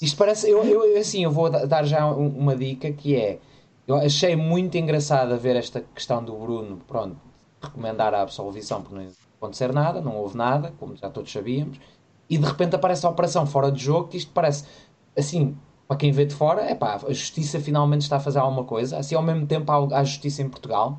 [0.00, 0.48] Isto parece.
[0.50, 3.40] Eu, eu, assim, eu vou dar já uma dica que é.
[3.86, 7.16] Eu achei muito engraçado ver esta questão do Bruno, pronto,
[7.60, 9.08] recomendar a absolvição porque não
[9.38, 11.78] acontecer nada, não houve nada, como já todos sabíamos,
[12.28, 14.64] e de repente aparece a operação fora de jogo, que isto parece
[15.16, 15.56] assim,
[15.86, 18.98] para quem vê de fora, é pá, a justiça finalmente está a fazer alguma coisa,
[18.98, 20.98] assim ao mesmo tempo há, há justiça em Portugal.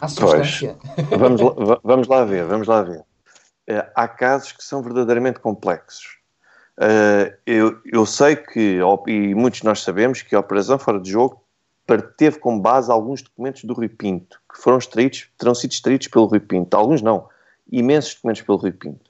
[0.00, 0.76] Há substância.
[0.94, 3.04] Pois, vamos, lá, vamos lá ver, vamos lá ver.
[3.66, 6.18] Eh, há casos que são verdadeiramente complexos.
[6.78, 8.78] Uh, eu, eu, sei que,
[9.08, 11.42] e muitos de nós sabemos, que a operação fora de jogo
[12.16, 16.26] teve como base alguns documentos do Rui Pinto, que foram extraídos, terão sido extraídos pelo
[16.26, 16.76] Rui Pinto.
[16.76, 17.28] Alguns não,
[17.70, 19.07] imensos documentos pelo Rui Pinto.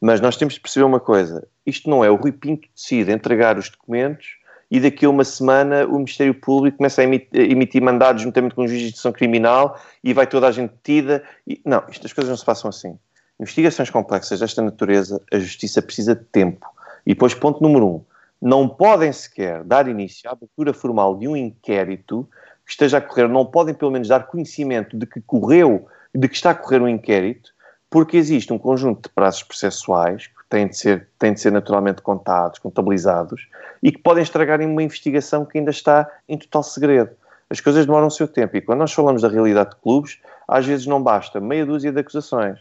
[0.00, 3.58] Mas nós temos de perceber uma coisa: isto não é o Rui Pinto decide entregar
[3.58, 4.38] os documentos
[4.70, 8.68] e daqui a uma semana o Ministério Público começa a emitir, mandados juntamente com o
[8.68, 11.22] juiz de criminal e vai toda a gente detida.
[11.46, 12.96] E, não, estas coisas não se passam assim.
[13.38, 16.66] Investigações complexas desta natureza, a justiça precisa de tempo
[17.06, 18.04] e depois, ponto número um,
[18.40, 22.28] não podem sequer dar início à abertura formal de um inquérito
[22.64, 26.34] que esteja a correr, não podem pelo menos dar conhecimento de que correu, de que
[26.34, 27.50] está a correr um inquérito,
[27.90, 32.00] porque existe um conjunto de prazos processuais que têm de ser, têm de ser naturalmente
[32.00, 33.48] contados, contabilizados,
[33.82, 37.10] e que podem estragar uma investigação que ainda está em total segredo.
[37.50, 40.64] As coisas demoram o seu tempo, e quando nós falamos da realidade de clubes, às
[40.64, 42.60] vezes não basta meia dúzia de acusações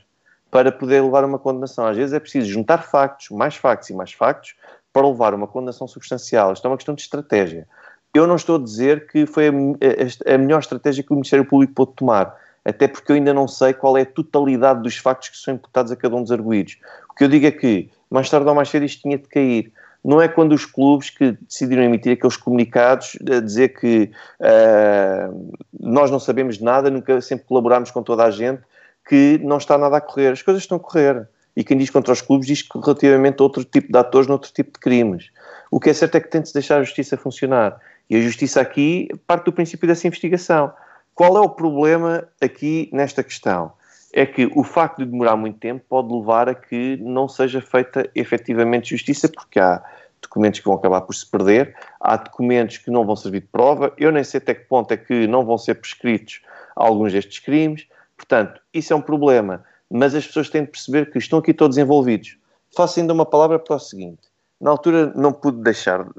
[0.49, 1.85] para poder levar a uma condenação.
[1.85, 4.55] Às vezes é preciso juntar factos, mais factos e mais factos,
[4.91, 6.53] para levar a uma condenação substancial.
[6.53, 7.67] Isto é uma questão de estratégia.
[8.13, 11.73] Eu não estou a dizer que foi a, a, melhor estratégia que o Ministério Público
[11.73, 15.37] pôde tomar, até porque eu ainda não sei qual é a totalidade dos factos que
[15.37, 16.77] são imputados a cada um dos arguídos.
[17.09, 19.71] O que eu digo é que, mais tarde ou mais cedo, isto tinha de cair.
[20.03, 26.09] Não é quando os clubes que decidiram emitir aqueles comunicados a dizer que uh, nós
[26.09, 28.61] não sabemos nada, nunca sempre colaboramos com toda a gente,
[29.07, 30.29] que não está nada a correr.
[30.29, 31.27] As coisas estão a correr.
[31.55, 34.51] E quem diz contra os clubes diz que relativamente a outro tipo de atores, noutro
[34.53, 35.29] tipo de crimes.
[35.69, 37.77] O que é certo é que tem de se deixar a justiça funcionar.
[38.09, 40.71] E a justiça aqui parte do princípio dessa investigação.
[41.19, 43.73] Qual é o problema aqui nesta questão?
[44.13, 48.09] É que o facto de demorar muito tempo pode levar a que não seja feita
[48.15, 49.83] efetivamente justiça, porque há
[50.21, 53.91] documentos que vão acabar por se perder, há documentos que não vão servir de prova,
[53.97, 56.41] eu nem sei até que ponto é que não vão ser prescritos
[56.73, 57.85] alguns destes crimes,
[58.19, 61.77] Portanto, isso é um problema, mas as pessoas têm de perceber que estão aqui todos
[61.77, 62.37] envolvidos.
[62.75, 64.19] Faço ainda uma palavra para o seguinte:
[64.59, 66.13] na altura não pude deixar uh,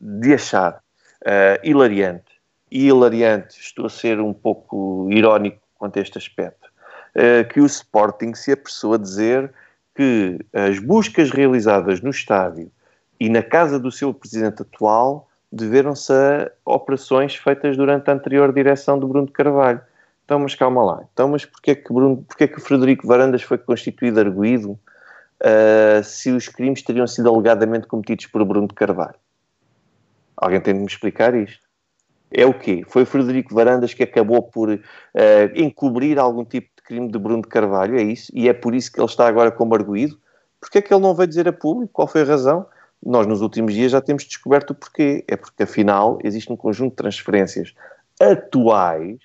[0.00, 0.74] de achar
[1.22, 2.29] uh, hilariante,
[2.70, 6.68] e hilariante, estou a ser um pouco irónico quanto a este aspecto,
[7.16, 9.52] uh, que o Sporting se apressou a dizer
[9.94, 12.70] que as buscas realizadas no estádio
[13.18, 18.98] e na casa do seu presidente atual deveram-se a operações feitas durante a anterior direção
[18.98, 19.80] do Bruno Carvalho.
[20.24, 21.04] Então, mas calma lá.
[21.12, 24.78] Então, mas porquê que, Bruno, porquê Frederico Varandas foi constituído arguído
[25.40, 29.18] uh, se os crimes teriam sido alegadamente cometidos por Bruno Carvalho?
[30.36, 31.69] Alguém tem de me explicar isto?
[32.30, 32.84] É o quê?
[32.86, 34.80] Foi Frederico Varandas que acabou por uh,
[35.54, 38.30] encobrir algum tipo de crime de Bruno de Carvalho, é isso?
[38.34, 40.18] E é por isso que ele está agora como arguído?
[40.60, 41.92] Porquê é que ele não veio dizer a público?
[41.92, 42.66] Qual foi a razão?
[43.04, 45.24] Nós, nos últimos dias, já temos descoberto o porquê.
[45.26, 47.74] É porque, afinal, existe um conjunto de transferências
[48.20, 49.18] atuais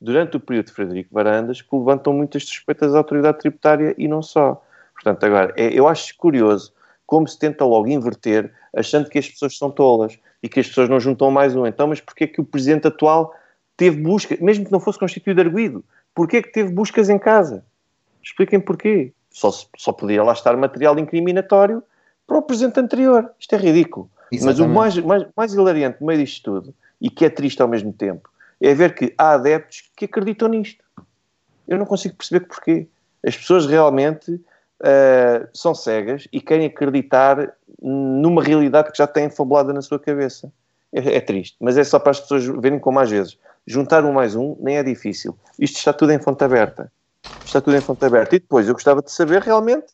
[0.00, 4.22] durante o período de Frederico Varandas que levantam muitas suspeitas à autoridade tributária e não
[4.22, 4.62] só.
[4.92, 6.72] Portanto, agora, é, eu acho curioso
[7.06, 10.88] como se tenta logo inverter, achando que as pessoas são tolas e que as pessoas
[10.88, 11.66] não juntam mais um.
[11.66, 13.34] Então, mas porquê é que o presidente atual
[13.76, 15.84] teve busca, mesmo que não fosse constituído arguído,
[16.14, 17.64] porquê é que teve buscas em casa?
[18.22, 19.12] Expliquem porquê.
[19.30, 21.82] Só, só podia lá estar material incriminatório
[22.26, 23.30] para o presidente anterior.
[23.38, 24.08] Isto é ridículo.
[24.30, 24.60] Exatamente.
[24.60, 27.68] Mas o mais, mais, mais hilariante no meio disto tudo, e que é triste ao
[27.68, 28.30] mesmo tempo,
[28.60, 30.82] é ver que há adeptos que acreditam nisto.
[31.66, 32.86] Eu não consigo perceber porquê.
[33.26, 34.40] As pessoas realmente
[34.80, 40.52] uh, são cegas e querem acreditar numa realidade que já têm fabulada na sua cabeça.
[40.92, 44.12] É, é, triste, mas é só para as pessoas verem como às vezes juntar um
[44.12, 45.36] mais um nem é difícil.
[45.58, 46.90] Isto está tudo em fonte aberta.
[47.44, 48.36] Está tudo em fonte aberta.
[48.36, 49.86] E depois eu gostava de saber realmente,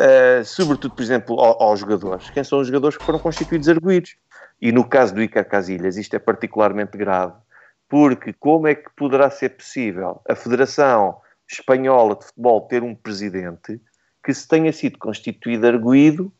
[0.00, 4.16] uh, sobretudo, por exemplo, aos, aos jogadores, quem são os jogadores que foram constituídos arguídos.
[4.60, 7.34] E no caso do Icar Casilhas, isto é particularmente grave,
[7.88, 11.20] porque como é que poderá ser possível a Federação
[11.50, 13.80] Espanhola de Futebol ter um presidente
[14.22, 16.32] que se tenha sido constituído arguído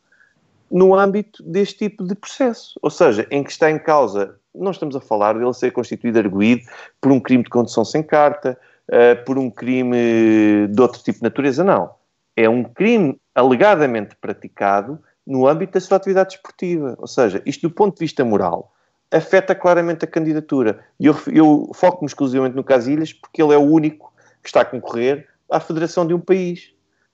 [0.70, 2.78] no âmbito deste tipo de processo?
[2.82, 6.62] Ou seja, em que está em causa, não estamos a falar dele ser constituído arguído
[7.00, 8.58] por um crime de condução sem carta,
[8.88, 11.90] uh, por um crime de outro tipo de natureza, não.
[12.36, 16.94] É um crime alegadamente praticado no âmbito da sua atividade esportiva.
[16.98, 18.72] Ou seja, isto do ponto de vista moral
[19.10, 20.80] afeta claramente a candidatura.
[20.98, 24.12] E eu, eu foco-me exclusivamente no Casilhas porque ele é o único
[24.42, 26.71] que está a concorrer à federação de um país.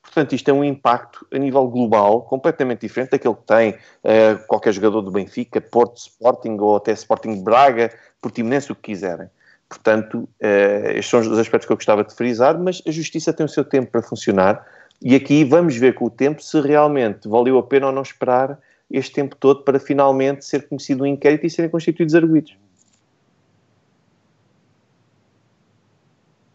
[0.09, 4.73] Portanto, isto é um impacto a nível global completamente diferente daquele que tem uh, qualquer
[4.73, 9.29] jogador do Benfica, Porto, Sporting ou até Sporting Braga, Portimonense, o que quiserem.
[9.69, 13.45] Portanto, uh, estes são os aspectos que eu gostava de frisar, mas a justiça tem
[13.45, 14.67] o seu tempo para funcionar
[15.01, 18.59] e aqui vamos ver com o tempo se realmente valeu a pena ou não esperar
[18.91, 22.57] este tempo todo para finalmente ser conhecido um inquérito e serem constituídos arguídos.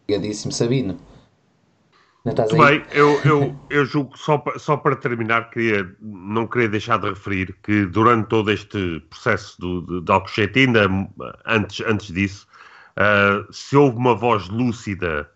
[0.02, 0.98] Obrigadíssimo, Sabino.
[2.24, 7.10] Muito bem, eu, eu, eu julgo só, só para terminar, queria, não queria deixar de
[7.10, 10.88] referir que durante todo este processo do, de, de Alcochete, ainda
[11.44, 12.46] antes, antes disso,
[12.96, 15.28] uh, se houve uma voz lúcida,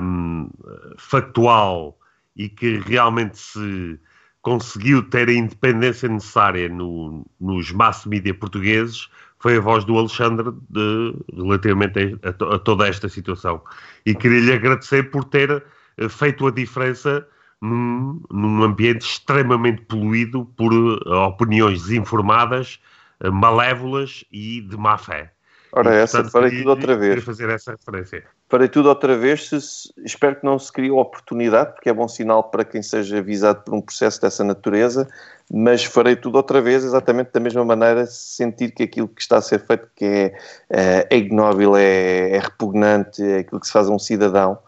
[0.00, 0.48] um,
[0.96, 1.98] factual
[2.36, 3.98] e que realmente se
[4.42, 9.08] conseguiu ter a independência necessária no, nos mass media portugueses,
[9.40, 13.60] foi a voz do Alexandre de, relativamente a, a, toda esta situação.
[14.04, 15.64] E queria-lhe agradecer por ter
[16.08, 17.26] feito a diferença
[17.60, 22.78] num, num ambiente extremamente poluído por uh, opiniões desinformadas,
[23.24, 25.32] uh, malévolas e de má fé.
[25.72, 27.24] Ora, e, essa, portanto, farei tudo outra vez.
[27.24, 28.24] fazer essa referência.
[28.48, 32.06] Farei tudo outra vez, se, se, espero que não se crie oportunidade, porque é bom
[32.06, 35.08] sinal para quem seja avisado por um processo dessa natureza,
[35.52, 39.42] mas farei tudo outra vez, exatamente da mesma maneira, sentir que aquilo que está a
[39.42, 40.38] ser feito, que é,
[40.70, 44.58] é, é ignóbil, é, é repugnante, é aquilo que se faz a um cidadão,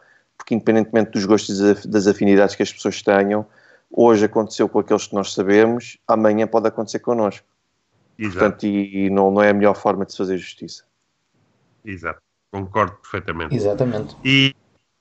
[0.48, 3.44] porque independentemente dos gostos e das afinidades que as pessoas tenham,
[3.90, 7.46] hoje aconteceu com aqueles que nós sabemos, amanhã pode acontecer connosco.
[8.18, 8.38] Exato.
[8.38, 10.84] Portanto, e, e não, não é a melhor forma de se fazer justiça.
[11.84, 13.54] Exato, concordo perfeitamente.
[13.54, 14.16] Exatamente.
[14.24, 14.54] E,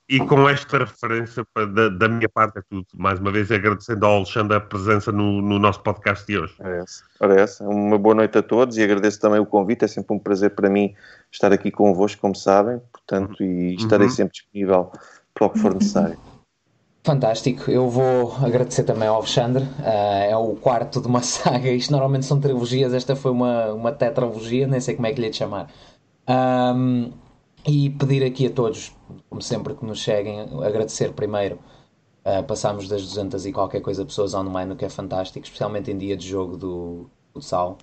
[0.06, 1.42] e com esta referência
[1.74, 2.86] da, da, minha parte é tudo.
[2.94, 6.54] Mais uma vez agradecendo ao Alexandre a presença no, no nosso podcast de hoje.
[6.58, 7.62] Parece, parece.
[7.62, 9.86] Uma boa noite a todos e agradeço também o convite.
[9.86, 10.94] É sempre um prazer para mim
[11.32, 12.80] estar aqui convosco, como sabem.
[12.92, 14.12] Portanto, e estarei uhum.
[14.12, 14.92] sempre disponível
[15.38, 16.18] para o que for necessário.
[17.04, 19.64] Fantástico, eu vou agradecer também ao Alexandre.
[19.64, 21.70] Uh, é o quarto de uma saga.
[21.70, 25.30] Isto normalmente são trilogias, esta foi uma, uma tetralogia, nem sei como é que lhe
[25.30, 25.70] de chamar.
[26.28, 27.10] Um,
[27.66, 28.94] e pedir aqui a todos,
[29.28, 31.58] como sempre que nos cheguem, agradecer primeiro.
[32.24, 35.96] Uh, passámos das 200 e qualquer coisa pessoas online, o que é fantástico, especialmente em
[35.96, 37.78] dia de jogo do futsal.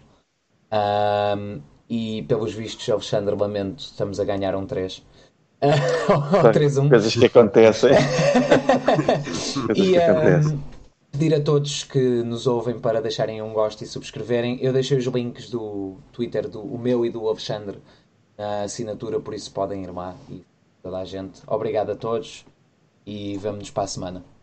[0.72, 5.04] Um, e pelos vistos, Alexandre, lamento, estamos a ganhar um 3.
[6.54, 6.90] 3-1.
[6.90, 7.92] Coisas que acontecem.
[9.66, 10.64] Coisas e, que acontecem.
[11.12, 14.60] pedir a todos que nos ouvem para deixarem um gosto e subscreverem.
[14.62, 17.80] Eu deixei os links do Twitter, do o meu e do Alexandre,
[18.38, 20.44] na assinatura, por isso podem ir lá e
[20.84, 21.42] toda a gente.
[21.48, 22.46] Obrigado a todos
[23.06, 24.35] e vemo-nos para a semana.